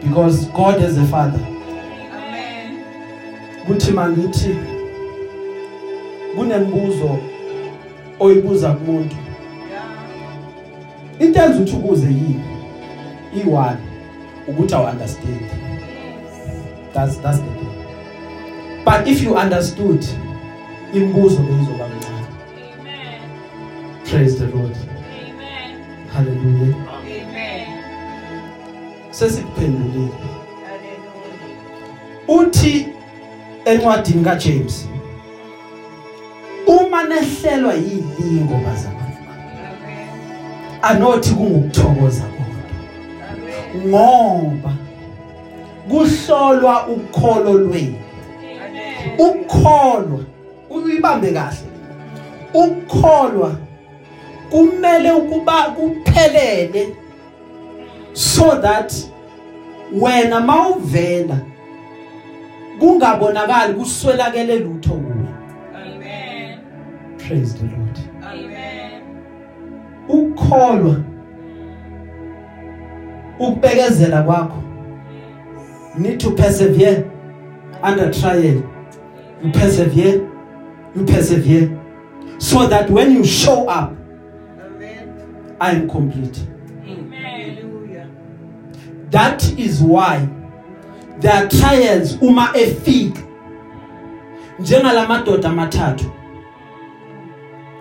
[0.02, 1.40] because God as a father
[2.12, 2.84] Amen.
[3.66, 4.56] kuthi mangithi
[6.36, 7.18] kunembuzo
[8.20, 9.16] oyibuza kumuntu
[9.70, 11.28] Yeah.
[11.28, 12.40] into enza ukuthi ukuze yini
[13.36, 13.74] i1
[14.48, 15.40] ukuthi awu understand
[16.94, 17.70] that's that's the thing
[18.84, 20.04] but if you understood
[20.94, 22.26] imbuzo beyizoba mncane
[22.80, 23.20] Amen.
[24.10, 25.78] praise the lord Amen.
[26.14, 27.66] hallelujah Amen.
[29.10, 30.08] sesikuphendulile
[32.28, 32.48] Hallelujah.
[32.48, 32.88] uthi
[33.64, 34.88] encwadini kaJames
[37.10, 39.16] uma nehlelwa yilingo bazalwane
[39.82, 40.08] Amen.
[40.82, 42.46] anothi kungukuthokoza kodwa
[43.32, 43.88] Amen.
[43.88, 44.72] ngoba
[45.88, 47.98] kuhlolwa ukholo lwenu
[48.66, 48.94] Amen.
[49.18, 50.20] ukukholwa
[50.70, 51.58] uyibambe kahle
[52.54, 53.56] ukukholwa
[54.50, 56.96] kumele ukuba kuphelele
[58.12, 58.94] so that
[59.92, 61.36] wena mawuvela
[62.78, 64.99] kungabonakali kuswelakele lutho kuwe Amen.
[67.30, 69.02] Praise the lord Amen.
[70.08, 70.96] ukukholwa
[73.38, 74.62] ukubekezela kwakho
[75.94, 77.04] you need to persevere
[77.82, 78.62] under trial
[79.44, 80.20] you persevere
[80.96, 81.68] you persevere
[82.38, 83.92] so that when you show up
[84.66, 85.08] Amen.
[85.60, 86.40] i am complete
[86.84, 87.22] Amen.
[87.22, 88.06] Hallelujah.
[89.10, 90.28] that is why
[91.20, 93.20] there are trials uma efika
[94.58, 96.19] njengalamadoda amathathu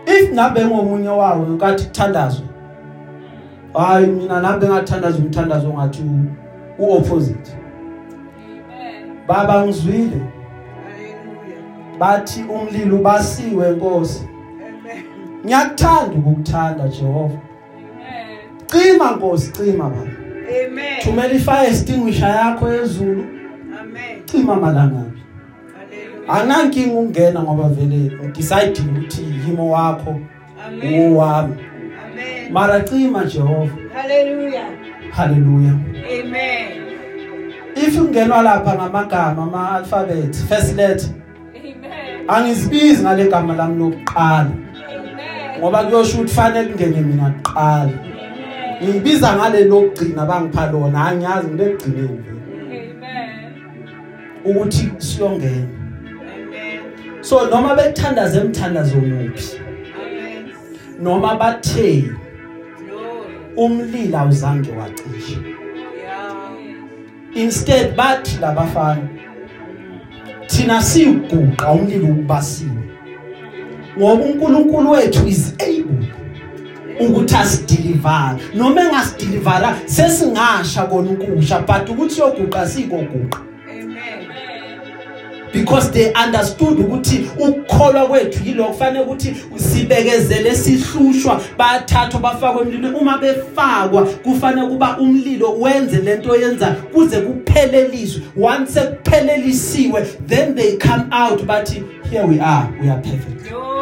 [0.10, 2.46] if ngabe ngomunye wawo nkathi kuthandazwe
[3.74, 9.18] hayi mina nabe ngathandaza umthandazo ngathi u- uopposite Amen.
[9.28, 10.22] baba ngizwile
[10.86, 11.98] Hallelujah.
[12.00, 15.04] bathi umlilo basiwe Nkosi Amen.
[15.46, 18.40] ngiyakuthanda ukukuthanda Jehova Amen.
[18.68, 21.02] cima Nkosi cima baba Amen.
[21.04, 23.22] thumela ifire extinguisher yakho ezulu
[23.82, 24.26] Amen.
[24.26, 25.19] cima malangabi Hallelujah.
[26.30, 30.20] Anankinga ukungena ngoba vele decide ukuthi yimo wakho
[30.68, 31.12] Amen.
[31.12, 31.56] uwami
[32.06, 32.52] Amen.
[32.54, 34.70] mara cima Jehova Hallelujah.
[35.12, 35.72] haleluya
[36.20, 36.68] Amen.
[37.76, 41.10] if ungenwa lapha ngamagama ama alphabet first letter
[41.56, 42.26] Amen.
[42.28, 45.60] angizibizi ngale gama lami lokuqala Amen.
[45.60, 48.90] ngoba kuyosho ukuthi fanele kungene mina kuqala Amen.
[48.90, 53.30] ngibiza ngale lokugcina bangipha lona angiyazi ngilekugcineni vele Amen.
[54.46, 55.79] ukuthi siyongena Amen.
[57.22, 59.60] So noma bethandaza emthandazo muphi
[61.02, 62.06] noma bathe
[63.58, 65.40] umlilo awuzange wacisha
[66.02, 67.44] Yeah.
[67.44, 69.08] instead bathi labafana
[70.48, 72.72] thina siguqa umlilo ubasiwe
[73.98, 76.08] ngoba uNkulunkulu wethu is able
[77.00, 83.49] ukuthi asideliver noma engasideliver sesingasha kona ukusha but ukuthi yoguqa sikoguqa.
[85.54, 92.96] Because they understood ukuthi ukukholwa kwethu yilo kufanele ukuthi sibekezele sihlushwa bayathathwa bafakwe emlilweni.
[93.00, 101.04] Uma befakwa kufanele kuba umlilo wenze lento yenza kuze kupheleliswe once kuphelelisiwe then they come
[101.12, 103.50] out bathi here we are we are perfect.
[103.50, 103.79] Glory.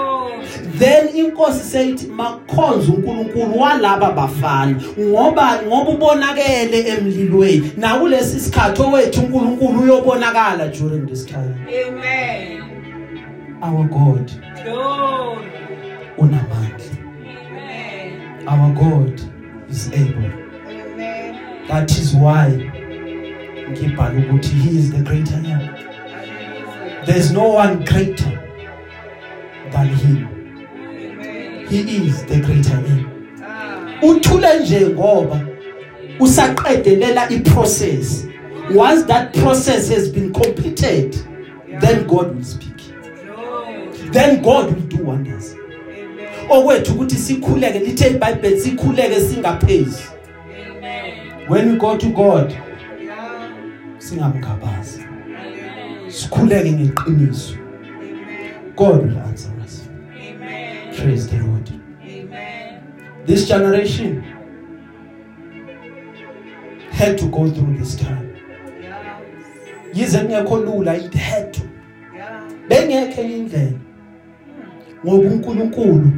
[0.80, 9.22] Then inkosi seyithi makhonza uNkulunkulu walaba bafana ngoba ngoba ubonakele emlilweni na kulesi sikhathi owethu
[9.22, 11.56] uNkulunkulu uyobonakala during this time
[11.88, 12.62] Amen.
[13.62, 14.32] our god
[14.64, 15.48] Glory.
[16.18, 16.86] unamandla
[17.22, 18.48] Amen.
[18.48, 19.22] our god
[19.72, 20.32] is able
[20.70, 21.36] Amen.
[21.68, 22.72] that is why
[23.72, 27.04] ngibhala ukuthi he is the greater Hallelujah.
[27.06, 28.32] there's no one greater
[29.72, 30.37] than him.
[31.70, 32.84] He is the greater
[33.44, 34.06] Ah.
[34.06, 35.42] uthule nje ngoba
[36.20, 38.28] usaqedelela iprocess.
[38.76, 41.16] Once that process has been completed
[41.80, 42.78] then god will speak.
[44.12, 45.56] Then god will do wonders.
[46.50, 50.04] Okwethu ukuthi sikhuleke lithe iBhayibheli sikhuleke singaphezi
[51.50, 52.54] when we go to god
[53.98, 55.02] singamgabazi
[56.08, 57.56] sikhuleke ngeqiniso.
[58.76, 59.57] God will answer.
[60.98, 61.70] Praise the lord
[62.04, 62.82] Amen.
[63.26, 64.24] this generation
[66.92, 68.30] had to go through this time
[68.82, 69.20] Yeah.
[69.94, 71.62] yize kungekho lula it had to
[72.16, 72.44] Yeah.
[72.70, 73.72] bengekho indlela
[75.06, 76.12] ngoba uNkulunkulu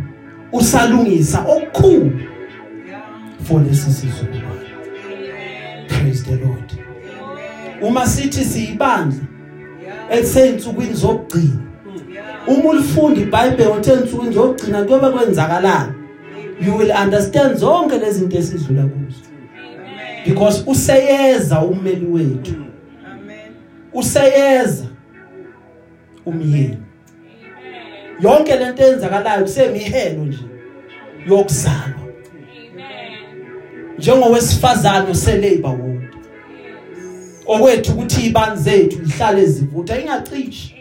[0.51, 2.19] usalungisa okukhulu
[2.87, 3.03] Yeah.
[3.43, 4.45] for lesi sizukulwane
[5.05, 5.87] Amen.
[5.87, 7.83] praise the lord Amen.
[7.83, 9.19] uma sithi siyibandla
[9.83, 10.19] Yeah.
[10.19, 11.68] esensukwini zokugcina Yeah.
[12.47, 15.93] Uma ulifunda iBhayibheli uthe ensukwini zokugcina kuyobe kwenzakalani
[16.61, 19.19] you will understand zonke lezi zinto esidlula kuzo
[19.57, 20.25] Amen.
[20.25, 22.55] because useyeza umeli wethu
[23.11, 23.51] Amen.
[23.93, 24.85] useyeza
[26.25, 26.77] umyeni
[28.21, 30.39] yonke lento eyenzakalayo kusemihelo nje
[31.27, 31.99] yokuzalwa
[33.97, 36.15] njengowesifazane oselabor ward
[37.47, 40.78] okwethu ukuthi ibani zethu lihlale zivutha ingacishi Yeah.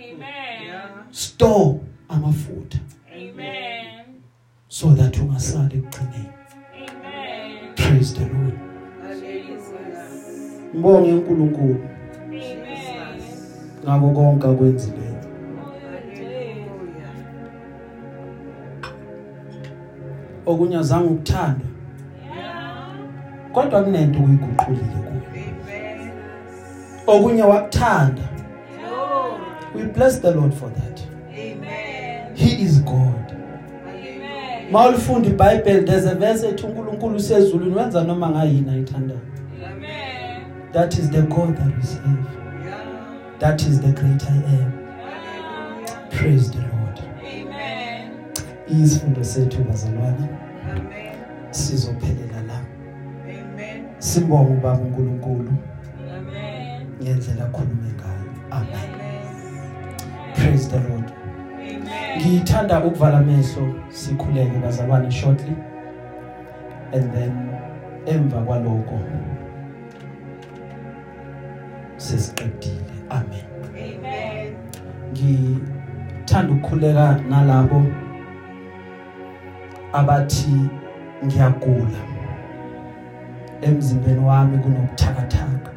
[1.18, 2.78] Store amafutha.
[4.68, 6.30] So that ungasali ekugcineni.
[7.76, 8.58] Praise the lord.
[10.74, 11.88] Ngibonge uNkulunkulu.
[13.84, 15.18] Ngako konke akwenzileyo.
[20.80, 21.64] Azange ukuthanda
[23.52, 25.22] kodwa kunento uyiguqulile kuyo.
[25.30, 26.10] Amen.
[27.06, 28.22] okunye wakuthanda.
[29.74, 30.82] We bless the lord for that.
[30.82, 30.97] Amen.
[32.38, 33.32] He is god
[33.86, 34.72] Hallelujah.
[34.72, 39.20] mawulifunda iBhayibheli there's a verse ethi uNkulunkulu usezulwini wenza noma ngayini ayithandayo
[39.70, 40.42] Amen.
[40.72, 42.24] that is the god that we serve
[42.64, 42.80] Yeah.
[43.38, 46.08] that is the great I am Hallelujah.
[46.10, 47.00] praise the lord
[47.32, 48.10] Amen.
[48.82, 50.28] isifundo sethu bazalwane
[50.70, 51.14] Amen.
[51.50, 52.60] sizophelela la
[53.24, 53.84] Amen.
[53.98, 55.52] sibonge ubaba uNkulunkulu
[56.18, 56.86] Amen.
[57.02, 60.34] ngendlela akhulume ngayo amen Amen.
[60.34, 61.17] praise the lord Amen.
[62.18, 65.54] Ngithanda ukuvala amehlo sikhuleke bazalwane shortly.
[66.92, 67.32] And then
[68.06, 69.00] emva kwaloko
[71.96, 72.94] sesiqedile.
[73.10, 73.44] Amen.
[73.76, 74.54] Amen.
[75.12, 77.86] ngithanda ukukhuleka nalabo
[79.92, 80.70] abathi
[81.24, 82.02] ngiyagula.
[83.60, 85.70] Emzimbeni wami kunobuthakathaka.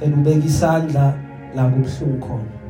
[0.00, 1.14] Elubeka isandla
[1.54, 2.61] la kubhlungu khona.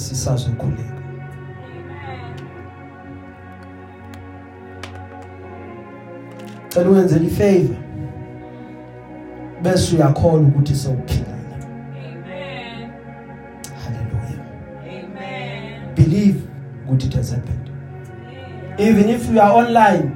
[0.00, 0.82] Sisazokhuleka
[6.68, 7.76] cela wenzele ifavor
[9.62, 12.90] bese uyakholwa ukuthi sewuphilile Amen.
[13.84, 14.44] hallelujah
[14.82, 15.94] Amen.
[15.96, 16.38] believe
[16.84, 17.70] ukuthi it has happened
[18.78, 20.10] even if you are online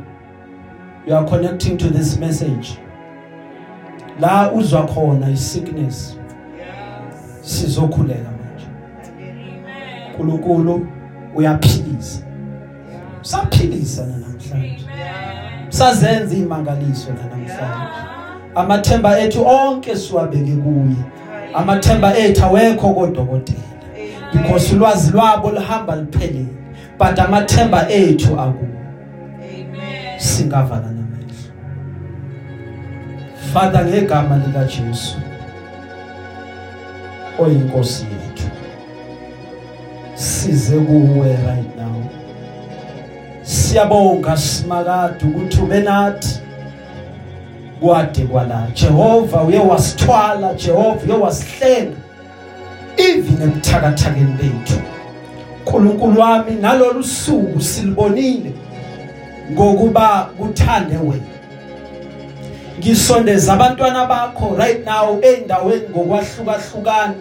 [1.07, 2.79] you are connecting to this message
[4.21, 6.19] la uzwa khona isickness
[7.41, 8.34] sizokhuleka.
[10.19, 10.87] uNkulunkulu
[11.35, 12.23] uyaphilisa.
[13.23, 14.85] Saphilisa namhlanje
[15.69, 17.55] sazenza imangaliso namhlanje
[18.55, 20.97] amathemba ethu onke siwabeke kuye.
[21.55, 23.59] Amathemba ethu awekho kodokotela
[24.33, 26.47] because ulwazi lwabo lihamba liphelele
[26.99, 28.69] but amathemba ethu akuwo
[29.41, 30.19] Amen.
[30.21, 31.35] singavala namehlo.
[33.53, 35.17] Father ngegama lika Jesu
[37.39, 38.24] oyinkosi yethu.
[40.15, 42.03] Size kuwe right now.
[43.43, 46.41] Siyabonga simakade ukuthi ube nathi
[47.81, 51.97] kwade kwala Jehova uye wasithwala Jehova uye wasihlenga.
[52.97, 54.81] Even ebuthakathakeni bethu.
[55.67, 58.53] uNkulunkulu wami nalolu suku silibonile
[59.53, 61.35] ngokuba kuthande wena.
[62.79, 67.15] Ngisondeza abantwana bakho right now endaweni ngokwahlukahlukana.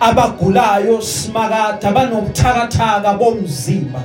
[0.00, 4.02] Abagulayo simakade abanobuthakathaka bomzimba.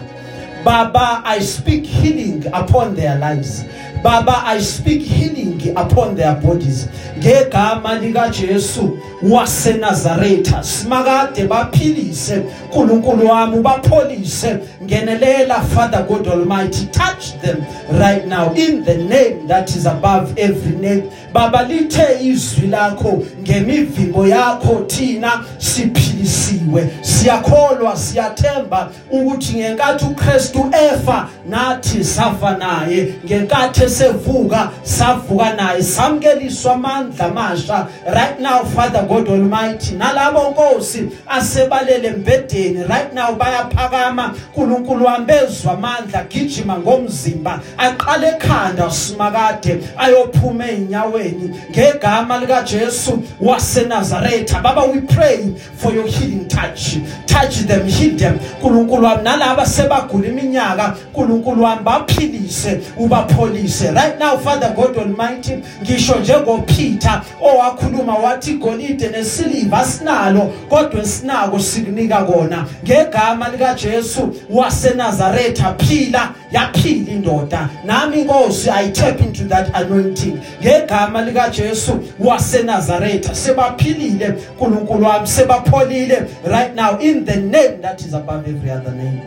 [0.63, 3.65] Baba i speak healing upon their lives.
[4.03, 6.87] Baba i speak healing upon their bodies.
[7.17, 12.43] Ngegama lika Jesu waseNazaretha simakade baphilise
[12.75, 14.59] uNkulunkulu wami ubapholise.
[14.83, 17.63] Ngenelela father god almighty touch them
[17.99, 21.03] right now in the name that is above every name.
[21.33, 26.89] Baba lithe izwi lakho ngemivimbo yakho thina siphilisiwe.
[27.01, 33.13] Siyakholwa siyathemba ukuthi ngenkathi uKristu efa nathi safa naye.
[33.25, 37.87] Ngenkathi esevuka savuka naye samkeliswa amandla amasha.
[38.05, 44.33] Right now father god almighty nalabo nkosi asebalele embedeni right now bayaphakama.
[44.55, 54.61] uNkulunkulu wami bezwa amandla gijima ngomzimba aqale ekhanda simakade ayophuma einyaweni ngegama lika Jesu waseNazaretha
[54.61, 56.97] baba we pray for your healing touch.
[57.27, 58.39] Touch them heal them.
[58.61, 63.82] uNkulunkulu wami nalabo sebagula iminyaka uNkulunkulu wami baphilise ubapholise.
[63.91, 72.23] Right now father god almighty ngisho njengoPeter owakhuluma wathi igolide nesiliva sinalo kodwa esinako sikunika
[72.23, 72.65] kona.
[72.83, 77.69] Ngegama lika Jesu waseNazaretha phila yaphila indoda.
[77.85, 80.39] Nami inkosi i tap into that anointing.
[80.61, 86.27] Ngegama lika Jesu waseNazaretha sebaphilile uNkulunkulu wami sebapholile.
[86.45, 89.21] Right now in the name that is above every other name.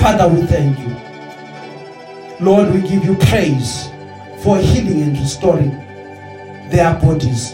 [0.00, 1.05] Father we thank you.
[2.40, 3.88] Lord we give you praise
[4.42, 5.70] for healing and restoring
[6.70, 7.52] their bodies.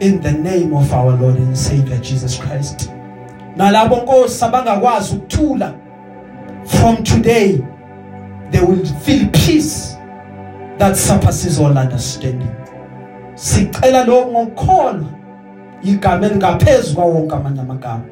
[0.00, 2.90] In the name of our lord and savior jesus christ.
[3.56, 5.74] Nalabo nkosi abangakwazi ukuthula.
[6.64, 7.60] From today
[8.50, 9.96] they will feel peace
[10.78, 12.50] that surpasses all understanding.
[13.34, 15.04] Sicela lokho ngokukholwa
[15.82, 18.02] igama elingaphezulu kwawonke amanye amagama.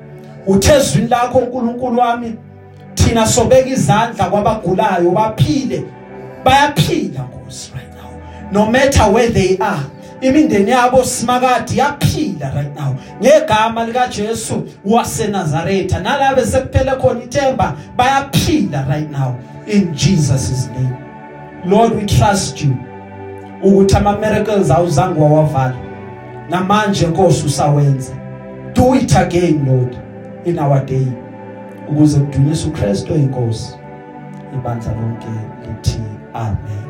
[0.46, 2.36] Uthezwini lakho uNkulunkulu wami.
[2.94, 5.84] Thina sobeka izandla kwabagulayo baphile.
[6.44, 8.10] Bayaphila nkosi right now.
[8.52, 9.84] No matter where they are
[10.20, 12.96] imindeni yabo simakade yaphila right now.
[13.20, 19.36] Ngegama lika Jesu waseNazaretha nalabe sekuphele khona ithemba bayaphila right now.
[19.66, 20.96] In Jesus' name.
[21.66, 22.76] Lord we trust you
[23.62, 25.76] ukuthi ama miracles awuzange wawavala.
[26.50, 28.12] Namanje Nkosi usawenza.
[28.74, 29.96] Do it again Lord
[30.44, 31.23] in our day.
[31.90, 33.74] Ukuze kudunyiswe uKristu inkosi
[34.54, 35.28] ibandla lonke
[35.66, 36.02] lithi
[36.34, 36.83] amen.